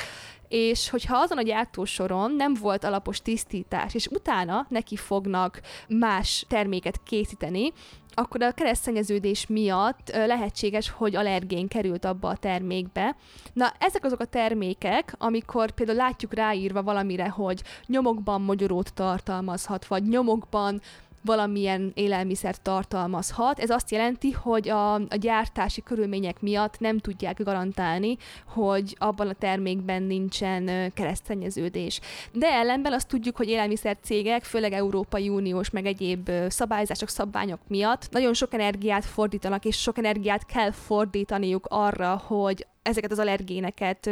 és 0.53 0.89
hogyha 0.89 1.17
azon 1.17 1.37
a 1.37 1.41
gyártósoron 1.41 2.31
nem 2.31 2.53
volt 2.53 2.83
alapos 2.83 3.21
tisztítás, 3.21 3.93
és 3.93 4.07
utána 4.07 4.65
neki 4.69 4.95
fognak 4.95 5.61
más 5.87 6.45
terméket 6.49 6.99
készíteni, 7.03 7.73
akkor 8.13 8.43
a 8.43 8.51
keresztszennyeződés 8.51 9.47
miatt 9.47 10.11
lehetséges, 10.11 10.89
hogy 10.89 11.15
allergén 11.15 11.67
került 11.67 12.05
abba 12.05 12.29
a 12.29 12.37
termékbe. 12.37 13.15
Na, 13.53 13.73
ezek 13.79 14.05
azok 14.05 14.19
a 14.19 14.25
termékek, 14.25 15.15
amikor 15.17 15.71
például 15.71 15.97
látjuk 15.97 16.33
ráírva 16.33 16.83
valamire, 16.83 17.29
hogy 17.29 17.61
nyomokban 17.87 18.41
mogyorót 18.41 18.93
tartalmazhat, 18.93 19.85
vagy 19.85 20.07
nyomokban 20.07 20.81
valamilyen 21.25 21.91
élelmiszer 21.93 22.57
tartalmazhat. 22.57 23.59
Ez 23.59 23.69
azt 23.69 23.91
jelenti, 23.91 24.31
hogy 24.31 24.69
a, 24.69 24.93
a 24.93 25.15
gyártási 25.19 25.81
körülmények 25.83 26.41
miatt 26.41 26.79
nem 26.79 26.99
tudják 26.99 27.43
garantálni, 27.43 28.17
hogy 28.47 28.95
abban 28.99 29.27
a 29.27 29.33
termékben 29.33 30.03
nincsen 30.03 30.67
ö, 30.67 30.87
keresztszennyeződés. 30.93 31.99
De 32.33 32.47
ellenben 32.47 32.93
azt 32.93 33.07
tudjuk, 33.07 33.37
hogy 33.37 33.49
élelmiszer 33.49 33.97
cégek, 34.01 34.43
főleg 34.43 34.73
Európai 34.73 35.29
Uniós, 35.29 35.69
meg 35.69 35.85
egyéb 35.85 36.31
szabályzások, 36.47 37.09
szabványok 37.09 37.59
miatt 37.67 38.07
nagyon 38.11 38.33
sok 38.33 38.53
energiát 38.53 39.05
fordítanak, 39.05 39.65
és 39.65 39.81
sok 39.81 39.97
energiát 39.97 40.45
kell 40.45 40.71
fordítaniuk 40.71 41.65
arra, 41.69 42.21
hogy 42.27 42.65
ezeket 42.83 43.11
az 43.11 43.19
allergéneket 43.19 44.09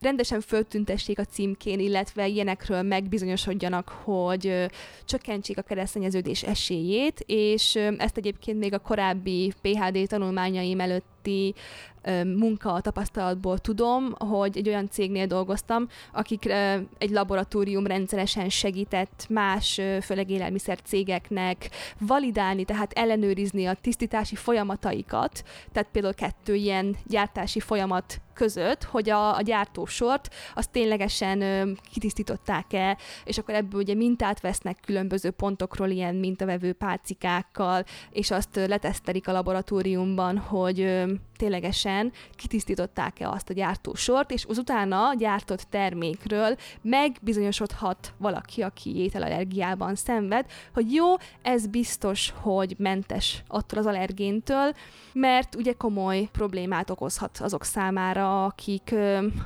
rendesen 0.00 0.40
föltüntessék 0.40 1.18
a 1.18 1.24
címkén, 1.24 1.80
illetve 1.80 2.26
ilyenekről 2.26 2.82
megbizonyosodjanak, 2.82 3.88
hogy 3.88 4.66
csökkentsék 5.04 5.58
a 5.58 5.62
keresztényeződés 5.62 6.42
esélyét, 6.42 7.20
és 7.26 7.74
ezt 7.98 8.16
egyébként 8.16 8.58
még 8.58 8.72
a 8.72 8.78
korábbi 8.78 9.52
PHD 9.62 10.06
tanulmányaim 10.08 10.80
előtti 10.80 11.12
ö, 11.26 12.24
munka 12.24 12.80
tapasztalatból 12.80 13.58
tudom, 13.58 14.14
hogy 14.18 14.56
egy 14.56 14.68
olyan 14.68 14.88
cégnél 14.90 15.26
dolgoztam, 15.26 15.88
akik 16.12 16.52
egy 16.98 17.10
laboratórium 17.10 17.86
rendszeresen 17.86 18.48
segített 18.48 19.26
más, 19.28 19.80
főleg 20.02 20.30
élelmiszer 20.30 20.78
cégeknek 20.82 21.70
validálni, 21.98 22.64
tehát 22.64 22.92
ellenőrizni 22.92 23.66
a 23.66 23.74
tisztítási 23.74 24.34
folyamataikat, 24.34 25.44
tehát 25.72 25.88
például 25.92 26.14
kettő 26.14 26.54
ilyen 26.54 26.96
gyártási 27.06 27.60
folyamat 27.60 28.20
között, 28.34 28.84
hogy 28.84 29.10
a, 29.10 29.36
a 29.36 29.42
gyártósort 29.42 30.34
azt 30.54 30.70
ténylegesen 30.70 31.40
ö, 31.40 31.70
kitisztították-e, 31.92 32.98
és 33.24 33.38
akkor 33.38 33.54
ebből 33.54 33.80
ugye 33.80 33.94
mintát 33.94 34.40
vesznek 34.40 34.78
különböző 34.86 35.30
pontokról, 35.30 35.88
ilyen 35.88 36.14
mintavevő 36.14 36.72
pálcikákkal, 36.72 37.84
és 38.10 38.30
azt 38.30 38.56
letesztelik 38.66 39.28
a 39.28 39.32
laboratóriumban, 39.32 40.38
hogy 40.38 40.80
ö, 40.80 41.12
ténylegesen 41.44 42.12
kitisztították-e 42.36 43.28
azt 43.28 43.50
a 43.50 43.52
gyártósort, 43.52 44.30
és 44.30 44.44
utána 44.44 45.14
gyártott 45.18 45.66
termékről 45.70 46.56
megbizonyosodhat 46.82 48.12
valaki, 48.16 48.62
aki 48.62 48.96
ételallergiában 48.96 49.94
szenved, 49.94 50.46
hogy 50.74 50.92
jó, 50.92 51.14
ez 51.42 51.66
biztos, 51.66 52.32
hogy 52.36 52.74
mentes 52.78 53.42
attól 53.46 53.78
az 53.78 53.86
allergéntől, 53.86 54.72
mert 55.12 55.54
ugye 55.54 55.72
komoly 55.72 56.28
problémát 56.32 56.90
okozhat 56.90 57.38
azok 57.38 57.64
számára, 57.64 58.44
akik 58.44 58.94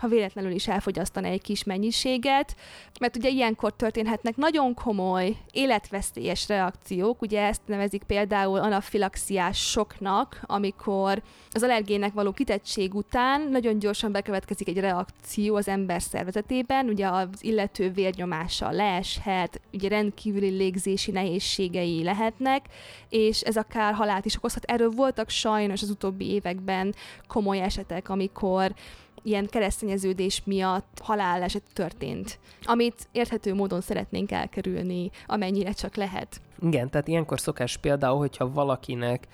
ha 0.01 0.09
véletlenül 0.09 0.51
is 0.51 0.69
elfogyasztaná 0.69 1.29
egy 1.29 1.43
kis 1.43 1.65
mennyiséget, 1.65 2.57
mert 3.01 3.17
ugye 3.17 3.29
ilyenkor 3.29 3.77
történhetnek 3.77 4.37
nagyon 4.37 4.75
komoly, 4.75 5.37
életveszélyes 5.53 6.49
reakciók, 6.49 7.23
ugye 7.23 7.43
ezt 7.43 7.63
nevezik 7.67 8.03
például 8.03 8.59
anafilaxiás 8.59 9.71
soknak, 9.71 10.41
amikor 10.47 11.23
az 11.51 11.63
allergének 11.89 12.15
való 12.15 12.33
kitettség 12.33 12.95
után 12.95 13.49
nagyon 13.51 13.79
gyorsan 13.79 14.13
bekövetkezik 14.13 14.69
egy 14.69 14.79
reakció 14.79 15.57
az 15.57 15.69
ember 15.69 16.03
szervezetében, 16.03 16.89
ugye 16.89 17.09
az 17.09 17.29
illető 17.41 17.91
vérnyomása 17.91 18.71
leeshet, 18.71 19.61
ugye 19.73 19.89
rendkívüli 19.89 20.49
légzési 20.49 21.11
nehézségei 21.11 22.03
lehetnek, 22.03 22.67
és 23.09 23.41
ez 23.41 23.57
akár 23.57 23.95
halált 23.95 24.25
is 24.25 24.37
okozhat. 24.37 24.65
Erről 24.65 24.91
voltak 24.91 25.29
sajnos 25.29 25.83
az 25.83 25.91
utóbbi 25.91 26.31
években 26.31 26.95
komoly 27.27 27.61
esetek, 27.61 28.09
amikor 28.09 28.75
ilyen 29.23 29.47
keresztényeződés 29.47 30.43
miatt 30.45 31.01
haláleset 31.03 31.63
történt, 31.73 32.39
amit 32.63 33.09
érthető 33.13 33.55
módon 33.55 33.81
szeretnénk 33.81 34.31
elkerülni, 34.33 35.11
amennyire 35.27 35.73
csak 35.73 35.97
lehet. 35.97 36.41
Igen, 36.63 36.91
tehát 36.91 37.09
ilyenkor 37.09 37.41
szokás 37.41 37.77
például, 37.77 38.19
hogyha 38.19 38.53
valakinek 38.53 39.27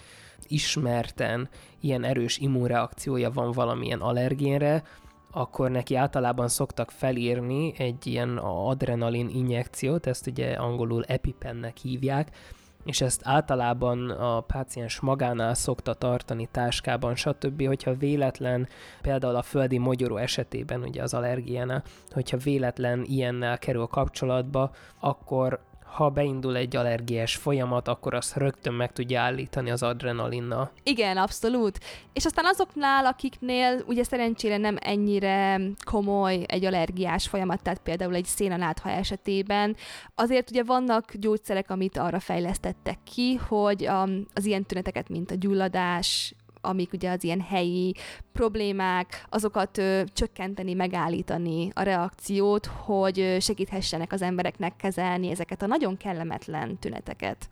ismerten 0.49 1.49
ilyen 1.81 2.05
erős 2.05 2.39
immunreakciója 2.39 3.31
van 3.31 3.53
valamilyen 3.53 4.01
allergénre, 4.01 4.83
akkor 5.31 5.71
neki 5.71 5.95
általában 5.95 6.49
szoktak 6.49 6.91
felírni 6.91 7.75
egy 7.79 8.07
ilyen 8.07 8.37
adrenalin 8.39 9.29
injekciót, 9.29 10.07
ezt 10.07 10.27
ugye 10.27 10.53
angolul 10.53 11.05
epipennek 11.05 11.77
hívják, 11.77 12.31
és 12.85 13.01
ezt 13.01 13.21
általában 13.25 14.11
a 14.11 14.41
páciens 14.41 15.01
magánál 15.01 15.55
szokta 15.55 15.95
tartani 15.95 16.49
táskában, 16.51 17.15
stb., 17.15 17.67
hogyha 17.67 17.95
véletlen, 17.95 18.69
például 19.03 19.37
a 19.37 19.43
földi 19.43 19.79
mogyoró 19.79 20.17
esetében, 20.17 20.83
ugye 20.83 21.03
az 21.03 21.15
allergiánál, 21.15 21.83
hogyha 22.11 22.37
véletlen 22.37 23.05
ilyennel 23.05 23.59
kerül 23.59 23.87
kapcsolatba, 23.87 24.71
akkor 25.01 25.61
ha 25.95 26.09
beindul 26.09 26.57
egy 26.57 26.77
allergiás 26.77 27.37
folyamat, 27.37 27.89
akkor 27.89 28.15
azt 28.15 28.37
rögtön 28.37 28.73
meg 28.73 28.93
tudja 28.93 29.21
állítani 29.21 29.71
az 29.71 29.83
adrenalinnal. 29.83 30.71
Igen, 30.83 31.17
abszolút. 31.17 31.81
És 32.13 32.25
aztán 32.25 32.45
azoknál, 32.47 33.07
akiknél 33.07 33.83
ugye 33.87 34.05
szerencsére 34.05 34.57
nem 34.57 34.77
ennyire 34.81 35.61
komoly 35.85 36.45
egy 36.47 36.65
allergiás 36.65 37.29
folyamat, 37.29 37.63
tehát 37.63 37.81
például 37.81 38.15
egy 38.15 38.25
szénanátha 38.25 38.91
esetében, 38.91 39.77
azért 40.15 40.51
ugye 40.51 40.63
vannak 40.63 41.15
gyógyszerek, 41.15 41.71
amit 41.71 41.97
arra 41.97 42.21
fejlesztettek 42.21 42.99
ki, 43.15 43.35
hogy 43.35 43.89
um, 43.89 44.27
az 44.35 44.45
ilyen 44.45 44.65
tüneteket, 44.65 45.09
mint 45.09 45.31
a 45.31 45.35
gyulladás, 45.35 46.35
amik 46.65 46.93
ugye 46.93 47.11
az 47.11 47.25
ilyen 47.25 47.41
helyi 47.41 47.95
problémák, 48.33 49.25
azokat 49.29 49.79
ö, 49.79 50.03
csökkenteni, 50.13 50.75
megállítani 50.75 51.71
a 51.75 51.83
reakciót, 51.83 52.67
hogy 52.67 53.37
segíthessenek 53.41 54.13
az 54.13 54.23
embereknek 54.23 54.77
kezelni 54.77 55.31
ezeket 55.31 55.63
a 55.63 55.67
nagyon 55.67 55.97
kellemetlen 55.97 56.79
tüneteket. 56.79 57.49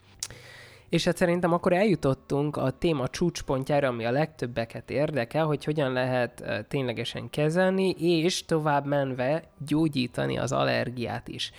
És 0.88 1.04
hát 1.04 1.16
szerintem 1.16 1.52
akkor 1.52 1.72
eljutottunk 1.72 2.56
a 2.56 2.70
téma 2.70 3.08
csúcspontjára, 3.08 3.88
ami 3.88 4.04
a 4.04 4.10
legtöbbeket 4.10 4.90
érdekel, 4.90 5.44
hogy 5.44 5.64
hogyan 5.64 5.92
lehet 5.92 6.44
ténylegesen 6.68 7.30
kezelni, 7.30 7.90
és 7.98 8.44
tovább 8.44 8.86
menve 8.86 9.42
gyógyítani 9.66 10.38
az 10.38 10.52
allergiát 10.52 11.28
is. 11.28 11.52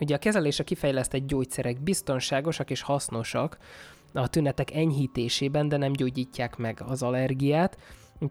Ugye 0.00 0.14
a 0.14 0.18
kezelésre 0.18 0.64
kifejlesztett 0.64 1.26
gyógyszerek 1.26 1.80
biztonságosak 1.80 2.70
és 2.70 2.82
hasznosak, 2.82 3.58
a 4.12 4.28
tünetek 4.28 4.74
enyhítésében, 4.74 5.68
de 5.68 5.76
nem 5.76 5.92
gyógyítják 5.92 6.56
meg 6.56 6.82
az 6.86 7.02
allergiát. 7.02 7.78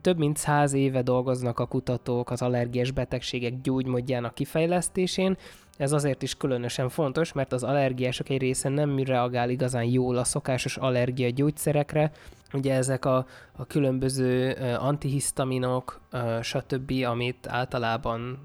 Több 0.02 0.18
mint 0.18 0.38
száz 0.38 0.74
éve 0.74 1.02
dolgoznak 1.02 1.60
a 1.60 1.65
kutatók 1.65 2.30
az 2.30 2.42
allergiás 2.42 2.92
betegségek 2.92 3.62
gyógymódjának 3.62 4.34
kifejlesztésén. 4.34 5.38
Ez 5.78 5.92
azért 5.92 6.22
is 6.24 6.36
különösen 6.36 6.89
fontos, 6.89 7.34
mert 7.34 7.54
az 7.54 7.63
allergiások 7.63 8.30
egy 8.30 8.42
része 8.42 8.70
nem 8.70 9.04
reagál 9.04 9.50
igazán 9.50 9.84
jól 9.84 10.18
a 10.18 10.24
szokásos 10.24 10.78
allergia 10.78 11.30
gyógyszerekre, 11.30 12.12
Ugye 12.54 12.74
ezek 12.74 13.06
a, 13.06 13.26
a 13.52 13.65
különböző 13.65 14.52
antihisztaminok, 14.80 16.00
stb., 16.42 16.92
amit 17.06 17.48
általában 17.48 18.39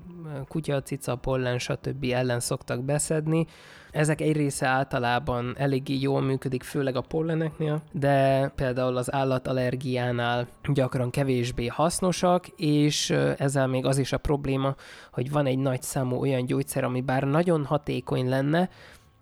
kutya, 0.48 0.82
cica, 0.82 1.16
pollen, 1.16 1.58
stb. 1.58 2.04
ellen 2.04 2.40
szoktak 2.40 2.84
beszedni, 2.84 3.46
ezek 3.94 4.20
egy 4.20 4.36
része 4.36 4.66
általában 4.66 5.54
eléggé 5.58 5.94
jól 5.98 6.20
működik, 6.20 6.62
főleg 6.62 6.96
a 6.96 7.00
polleneknél, 7.00 7.82
de 7.92 8.48
például 8.54 8.96
az 8.96 9.12
állatallergiánál 9.12 10.46
gyakran 10.72 11.10
kevésbé 11.10 11.66
hasznosak, 11.66 12.48
és 12.56 13.10
ezzel 13.38 13.66
még 13.66 13.84
az 13.84 13.98
is 13.98 14.12
a 14.12 14.18
probléma, 14.18 14.74
hogy 15.12 15.30
van 15.30 15.46
egy 15.46 15.58
nagy 15.58 15.82
számú 15.82 16.16
olyan 16.16 16.46
gyógyszer, 16.46 16.84
ami 16.84 17.00
bár 17.00 17.22
nagyon 17.22 17.64
hatékony 17.64 18.28
lenne, 18.28 18.68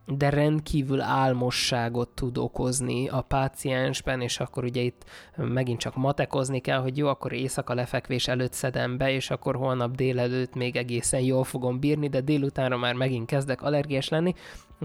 de 0.06 0.30
rendkívül 0.30 1.00
álmosságot 1.00 2.08
tud 2.08 2.38
okozni 2.38 3.08
a 3.08 3.20
páciensben, 3.20 4.20
és 4.20 4.40
akkor 4.40 4.64
ugye 4.64 4.80
itt 4.80 5.04
megint 5.36 5.78
csak 5.78 5.96
matekozni 5.96 6.60
kell, 6.60 6.80
hogy 6.80 6.96
jó, 6.96 7.08
akkor 7.08 7.32
éjszaka 7.32 7.74
lefekvés 7.74 8.28
előtt 8.28 8.52
szedem 8.52 8.96
be, 8.96 9.10
és 9.10 9.30
akkor 9.30 9.56
holnap 9.56 9.96
délelőtt 9.96 10.54
még 10.54 10.76
egészen 10.76 11.20
jól 11.20 11.44
fogom 11.44 11.80
bírni, 11.80 12.08
de 12.08 12.20
délutánra 12.20 12.76
már 12.76 12.94
megint 12.94 13.26
kezdek 13.26 13.62
allergiás 13.62 14.08
lenni, 14.08 14.34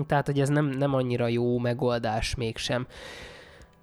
tehát 0.07 0.25
hogy 0.25 0.39
ez 0.39 0.49
nem, 0.49 0.65
nem 0.65 0.93
annyira 0.93 1.27
jó 1.27 1.57
megoldás 1.57 2.35
mégsem. 2.35 2.87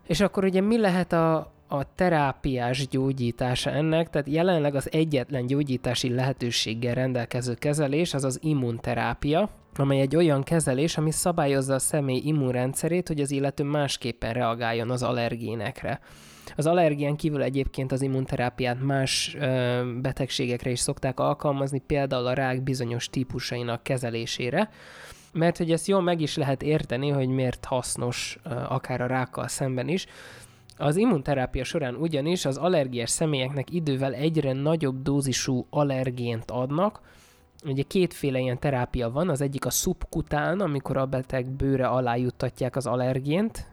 És 0.07 0.20
akkor 0.20 0.44
ugye 0.44 0.61
mi 0.61 0.79
lehet 0.79 1.12
a, 1.12 1.53
a 1.68 1.94
terápiás 1.94 2.88
gyógyítása 2.88 3.70
ennek, 3.70 4.11
tehát 4.11 4.29
jelenleg 4.29 4.75
az 4.75 4.92
egyetlen 4.92 5.47
gyógyítási 5.47 6.14
lehetőséggel 6.14 6.94
rendelkező 6.94 7.55
kezelés 7.55 8.14
az 8.14 8.25
az 8.25 8.38
immunterápia, 8.42 9.51
amely 9.78 10.00
egy 10.00 10.16
olyan 10.16 10.42
kezelés, 10.42 10.96
ami 10.96 11.10
szabályozza 11.10 11.74
a 11.74 11.78
személy 11.78 12.20
immunrendszerét, 12.24 13.08
hogy 13.08 13.20
az 13.20 13.30
illető 13.30 13.64
másképpen 13.64 14.32
reagáljon 14.32 14.90
az 14.90 15.02
allergénekre. 15.02 16.00
Az 16.56 16.66
allergén 16.66 17.16
kívül 17.16 17.42
egyébként 17.42 17.92
az 17.92 18.02
immunterápiát 18.02 18.82
más 18.82 19.37
ö, 19.40 19.82
betegségekre 20.00 20.70
is 20.70 20.80
szokták 20.80 21.20
alkalmazni, 21.20 21.78
például 21.87 22.26
a 22.26 22.32
rák 22.32 22.62
bizonyos 22.62 23.10
típusainak 23.10 23.82
kezelésére, 23.82 24.70
mert 25.32 25.56
hogy 25.56 25.70
ezt 25.70 25.87
jól 25.87 26.02
meg 26.02 26.20
is 26.20 26.37
lehet 26.37 26.62
érteni, 26.62 27.08
hogy 27.08 27.28
miért 27.28 27.64
hasznos 27.64 28.38
ö, 28.44 28.50
akár 28.68 29.00
a 29.00 29.06
rákkal 29.06 29.48
szemben 29.48 29.88
is. 29.88 30.06
Az 30.76 30.96
immunterápia 30.96 31.64
során 31.64 31.94
ugyanis 31.94 32.44
az 32.44 32.56
allergiás 32.56 33.10
személyeknek 33.10 33.70
idővel 33.70 34.14
egyre 34.14 34.52
nagyobb 34.52 35.02
dózisú 35.02 35.66
allergént 35.70 36.50
adnak, 36.50 37.00
Ugye 37.64 37.83
kétféle 37.83 38.38
ilyen 38.38 38.59
terápia 38.59 39.11
van, 39.11 39.29
az 39.29 39.40
egyik 39.40 39.64
a 39.64 39.70
szubkután, 39.70 40.61
amikor 40.61 40.96
a 40.96 41.07
beteg 41.07 41.50
bőre 41.50 41.87
alá 41.87 42.16
juttatják 42.16 42.77
az 42.77 42.87
allergént, 42.87 43.66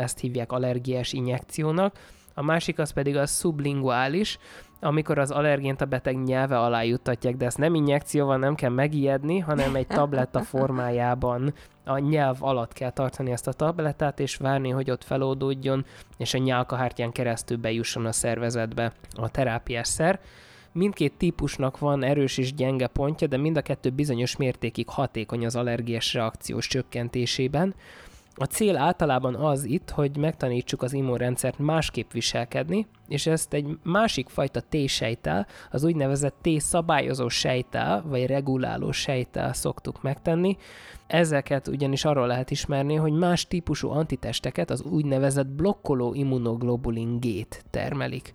ezt 0.00 0.18
hívják 0.18 0.52
allergiás 0.52 1.12
injekciónak, 1.12 1.98
a 2.34 2.42
másik 2.42 2.78
az 2.78 2.90
pedig 2.90 3.16
a 3.16 3.26
sublinguális, 3.26 4.38
amikor 4.80 5.18
az 5.18 5.30
allergént 5.30 5.80
a 5.80 5.84
beteg 5.84 6.22
nyelve 6.22 6.58
alá 6.58 6.82
juttatják, 6.82 7.36
de 7.36 7.44
ezt 7.44 7.58
nem 7.58 7.74
injekcióval 7.74 8.36
nem 8.36 8.54
kell 8.54 8.70
megijedni, 8.70 9.38
hanem 9.38 9.74
egy 9.74 9.86
tabletta 9.86 10.40
formájában 10.52 11.54
a 11.84 11.98
nyelv 11.98 12.36
alatt 12.40 12.72
kell 12.72 12.90
tartani 12.90 13.30
ezt 13.30 13.46
a 13.46 13.52
tablettát, 13.52 14.20
és 14.20 14.36
várni, 14.36 14.70
hogy 14.70 14.90
ott 14.90 15.04
feloldódjon, 15.04 15.84
és 16.16 16.34
a 16.34 16.38
nyálkahártyán 16.38 17.12
keresztül 17.12 17.56
bejusson 17.56 18.06
a 18.06 18.12
szervezetbe 18.12 18.92
a 19.14 19.28
terápiás 19.28 19.88
szer. 19.88 20.20
Mindkét 20.76 21.12
típusnak 21.12 21.78
van 21.78 22.02
erős 22.02 22.38
és 22.38 22.54
gyenge 22.54 22.86
pontja, 22.86 23.26
de 23.26 23.36
mind 23.36 23.56
a 23.56 23.62
kettő 23.62 23.90
bizonyos 23.90 24.36
mértékig 24.36 24.88
hatékony 24.88 25.44
az 25.44 25.56
allergiás 25.56 26.14
reakciós 26.14 26.66
csökkentésében. 26.66 27.74
A 28.36 28.44
cél 28.44 28.76
általában 28.76 29.34
az 29.34 29.64
itt, 29.64 29.90
hogy 29.90 30.16
megtanítsuk 30.16 30.82
az 30.82 30.92
immunrendszert 30.92 31.58
másképp 31.58 32.12
viselkedni, 32.12 32.86
és 33.08 33.26
ezt 33.26 33.52
egy 33.52 33.78
másik 33.82 34.28
fajta 34.28 34.60
T-sejtel, 34.68 35.46
az 35.70 35.84
úgynevezett 35.84 36.34
T-szabályozó 36.42 37.28
sejtel, 37.28 38.04
vagy 38.06 38.26
reguláló 38.26 38.92
sejtel 38.92 39.52
szoktuk 39.52 40.02
megtenni. 40.02 40.56
Ezeket 41.06 41.68
ugyanis 41.68 42.04
arról 42.04 42.26
lehet 42.26 42.50
ismerni, 42.50 42.94
hogy 42.94 43.12
más 43.12 43.46
típusú 43.46 43.90
antitesteket, 43.90 44.70
az 44.70 44.82
úgynevezett 44.82 45.48
blokkoló 45.48 46.14
immunoglobulin 46.14 47.20
G-t 47.20 47.64
termelik. 47.70 48.32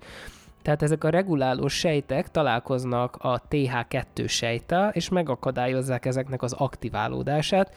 Tehát 0.69 0.84
ezek 0.84 1.03
a 1.03 1.10
reguláló 1.10 1.67
sejtek 1.67 2.32
találkoznak 2.32 3.15
a 3.19 3.41
TH2 3.49 4.27
sejttel, 4.27 4.89
és 4.89 5.10
megakadályozzák 5.10 6.05
ezeknek 6.05 6.41
az 6.41 6.53
aktiválódását, 6.53 7.75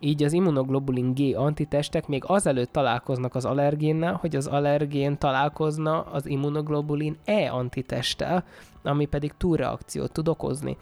így 0.00 0.22
az 0.22 0.32
immunoglobulin 0.32 1.14
G 1.14 1.36
antitestek 1.36 2.06
még 2.06 2.22
azelőtt 2.26 2.72
találkoznak 2.72 3.34
az 3.34 3.44
allergénnel, 3.44 4.14
hogy 4.14 4.36
az 4.36 4.46
allergén 4.46 5.18
találkozna 5.18 6.00
az 6.00 6.26
immunoglobulin 6.26 7.16
E 7.24 7.52
antitesttel, 7.52 8.44
ami 8.82 9.06
pedig 9.06 9.32
túlreakciót 9.36 10.12
tud 10.12 10.28
okozni. 10.28 10.76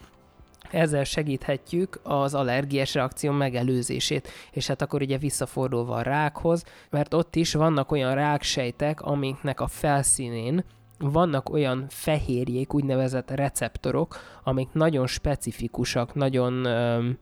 Ezzel 0.71 1.05
segíthetjük 1.05 2.01
az 2.03 2.35
allergiás 2.35 2.95
reakció 2.95 3.33
megelőzését, 3.33 4.29
és 4.53 4.67
hát 4.67 4.83
akkor 4.83 5.03
ugye 5.03 5.19
visszafordulva 5.19 5.95
a 5.95 6.03
rákhoz, 6.03 6.65
mert 6.91 7.15
ott 7.15 7.37
is 7.37 7.55
vannak 7.55 7.93
olyan 7.93 8.15
ráksejtek, 8.15 9.01
amiknek 9.01 9.61
a 9.61 9.67
felszínén 9.67 10.65
vannak 11.01 11.49
olyan 11.49 11.87
fehérjék, 11.89 12.75
úgynevezett 12.75 13.31
receptorok, 13.31 14.17
amik 14.45 14.69
nagyon 14.73 15.07
specifikusak, 15.07 16.15
nagyon 16.15 16.65
öm, 16.65 17.19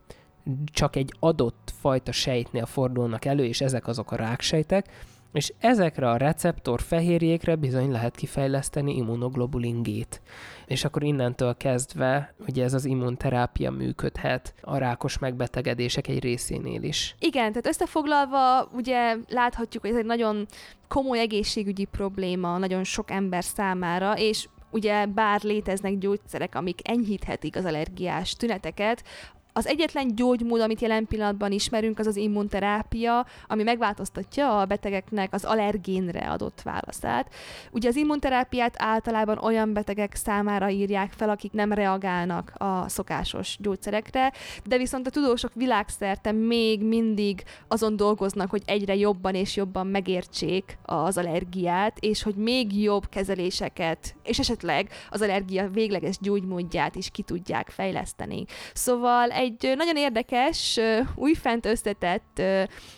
csak 0.65 0.97
egy 0.97 1.15
adott 1.21 1.73
fajta 1.81 2.13
sejtnél 2.13 2.67
fordulnak 2.67 3.25
elő, 3.25 3.45
és 3.45 3.61
ezek 3.61 3.87
azok 3.87 4.13
a 4.13 4.17
ráksejtek, 4.17 4.87
és 5.33 5.53
ezekre 5.59 6.11
a 6.11 6.17
receptor 6.17 6.81
fehérjékre 6.81 7.57
bizony 7.57 7.91
lehet 7.91 8.17
kifejleszteni 8.17 8.97
immunoglobulin 8.97 9.83
G-t. 9.83 10.21
És 10.67 10.85
akkor 10.85 11.03
innentől 11.03 11.57
kezdve 11.57 12.35
ugye 12.49 12.65
ez 12.65 12.75
az 12.75 12.85
immunterápia 12.85 13.71
működhet 13.71 14.55
a 14.61 14.77
rákos 14.77 15.19
megbetegedések 15.19 16.09
egy 16.09 16.21
részénél 16.21 16.83
is. 16.83 17.15
Igen, 17.19 17.49
tehát 17.49 17.67
összefoglalva 17.67 18.69
ugye 18.73 19.17
láthatjuk, 19.29 19.83
hogy 19.83 19.93
ez 19.93 19.99
egy 19.99 20.07
nagyon 20.07 20.47
komoly 20.89 21.19
egészségügyi 21.19 21.85
probléma 21.85 22.59
nagyon 22.59 22.85
sok 22.85 23.11
ember 23.11 23.45
számára, 23.45 24.17
és 24.17 24.49
ugye 24.71 25.07
bár 25.07 25.43
léteznek 25.43 25.99
gyógyszerek, 25.99 26.55
amik 26.55 26.89
enyhíthetik 26.89 27.57
az 27.57 27.65
allergiás 27.65 28.33
tüneteket, 28.33 29.05
az 29.59 29.67
egyetlen 29.67 30.15
gyógymód, 30.15 30.61
amit 30.61 30.81
jelen 30.81 31.07
pillanatban 31.07 31.53
ismerünk, 31.53 31.99
az 31.99 32.07
az 32.07 32.17
immunterápia, 32.17 33.27
ami 33.47 33.63
megváltoztatja 33.63 34.61
a 34.61 34.65
betegeknek 34.65 35.33
az 35.35 35.45
allergénre 35.45 36.31
adott 36.31 36.63
válaszát. 36.63 37.35
Ugye 37.71 37.89
az 37.89 37.97
immunterápiát 37.97 38.75
általában 38.79 39.39
olyan 39.39 39.73
betegek 39.73 40.15
számára 40.15 40.69
írják 40.69 41.13
fel, 41.13 41.31
akik 41.31 41.53
nem 41.53 41.73
reagálnak 41.73 42.53
a 42.55 42.89
szokásos 42.89 43.57
gyógyszerekre, 43.61 44.33
de 44.65 44.77
viszont 44.77 45.07
a 45.07 45.11
tudósok 45.11 45.51
világszerte 45.55 46.33
még 46.33 46.85
mindig 46.85 47.43
azon 47.69 47.97
dolgoznak, 47.97 48.51
hogy 48.51 48.63
egyre 48.65 48.95
jobban 48.95 49.35
és 49.35 49.57
jobban 49.57 49.87
megértsék 49.87 50.79
az 50.83 51.19
allergiát, 51.19 51.99
és 52.01 52.23
hogy 52.23 52.35
még 52.35 52.83
jobb 52.83 53.09
kezeléseket, 53.09 54.15
és 54.23 54.39
esetleg 54.39 54.91
az 55.11 55.23
allergia 55.23 55.69
végleges 55.69 56.19
gyógymódját 56.21 56.95
is 56.95 57.11
ki 57.11 57.23
tudják 57.23 57.69
fejleszteni. 57.69 58.45
Szóval 58.73 59.31
egy 59.31 59.48
egy 59.49 59.77
nagyon 59.77 59.97
érdekes, 59.97 60.81
újfent 61.15 61.67
összetett 61.67 62.43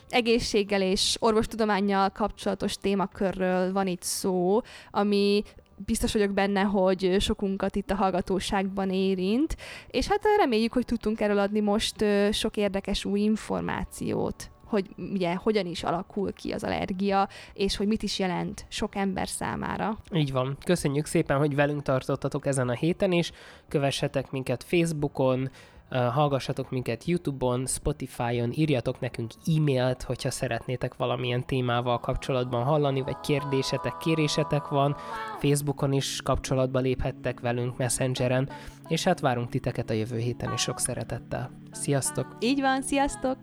egészséggel 0.08 0.82
és 0.82 1.16
orvostudományjal 1.20 2.10
kapcsolatos 2.10 2.74
témakörről 2.74 3.72
van 3.72 3.86
itt 3.86 4.02
szó, 4.02 4.60
ami 4.90 5.42
biztos 5.84 6.12
vagyok 6.12 6.30
benne, 6.32 6.60
hogy 6.60 7.16
sokunkat 7.20 7.76
itt 7.76 7.90
a 7.90 7.94
hallgatóságban 7.94 8.90
érint, 8.90 9.56
és 9.90 10.06
hát 10.06 10.20
reméljük, 10.36 10.72
hogy 10.72 10.84
tudtunk 10.84 11.20
erről 11.20 11.38
adni 11.38 11.60
most 11.60 12.04
sok 12.32 12.56
érdekes 12.56 13.04
új 13.04 13.20
információt 13.20 14.50
hogy 14.70 14.86
ugye 14.96 15.34
hogyan 15.34 15.66
is 15.66 15.82
alakul 15.82 16.32
ki 16.32 16.52
az 16.52 16.64
allergia, 16.64 17.28
és 17.52 17.76
hogy 17.76 17.86
mit 17.86 18.02
is 18.02 18.18
jelent 18.18 18.64
sok 18.68 18.94
ember 18.94 19.28
számára. 19.28 19.98
Így 20.14 20.32
van. 20.32 20.56
Köszönjük 20.64 21.06
szépen, 21.06 21.38
hogy 21.38 21.54
velünk 21.54 21.82
tartottatok 21.82 22.46
ezen 22.46 22.68
a 22.68 22.72
héten 22.72 23.12
is. 23.12 23.32
Kövessetek 23.68 24.30
minket 24.30 24.64
Facebookon, 24.64 25.50
hallgassatok 25.90 26.70
minket 26.70 27.04
YouTube-on, 27.04 27.66
Spotify-on, 27.66 28.52
írjatok 28.54 29.00
nekünk 29.00 29.30
e-mailt, 29.56 30.02
hogyha 30.02 30.30
szeretnétek 30.30 30.96
valamilyen 30.96 31.46
témával 31.46 32.00
kapcsolatban 32.00 32.64
hallani, 32.64 33.00
vagy 33.00 33.20
kérdésetek, 33.20 33.96
kérésetek 33.96 34.68
van, 34.68 34.96
Facebookon 35.38 35.92
is 35.92 36.22
kapcsolatba 36.22 36.78
léphettek 36.78 37.40
velünk 37.40 37.76
Messengeren, 37.76 38.48
és 38.88 39.04
hát 39.04 39.20
várunk 39.20 39.48
titeket 39.48 39.90
a 39.90 39.94
jövő 39.94 40.18
héten 40.18 40.52
is 40.52 40.60
sok 40.60 40.78
szeretettel. 40.78 41.50
Sziasztok! 41.70 42.36
Így 42.40 42.60
van, 42.60 42.82
sziasztok! 42.82 43.36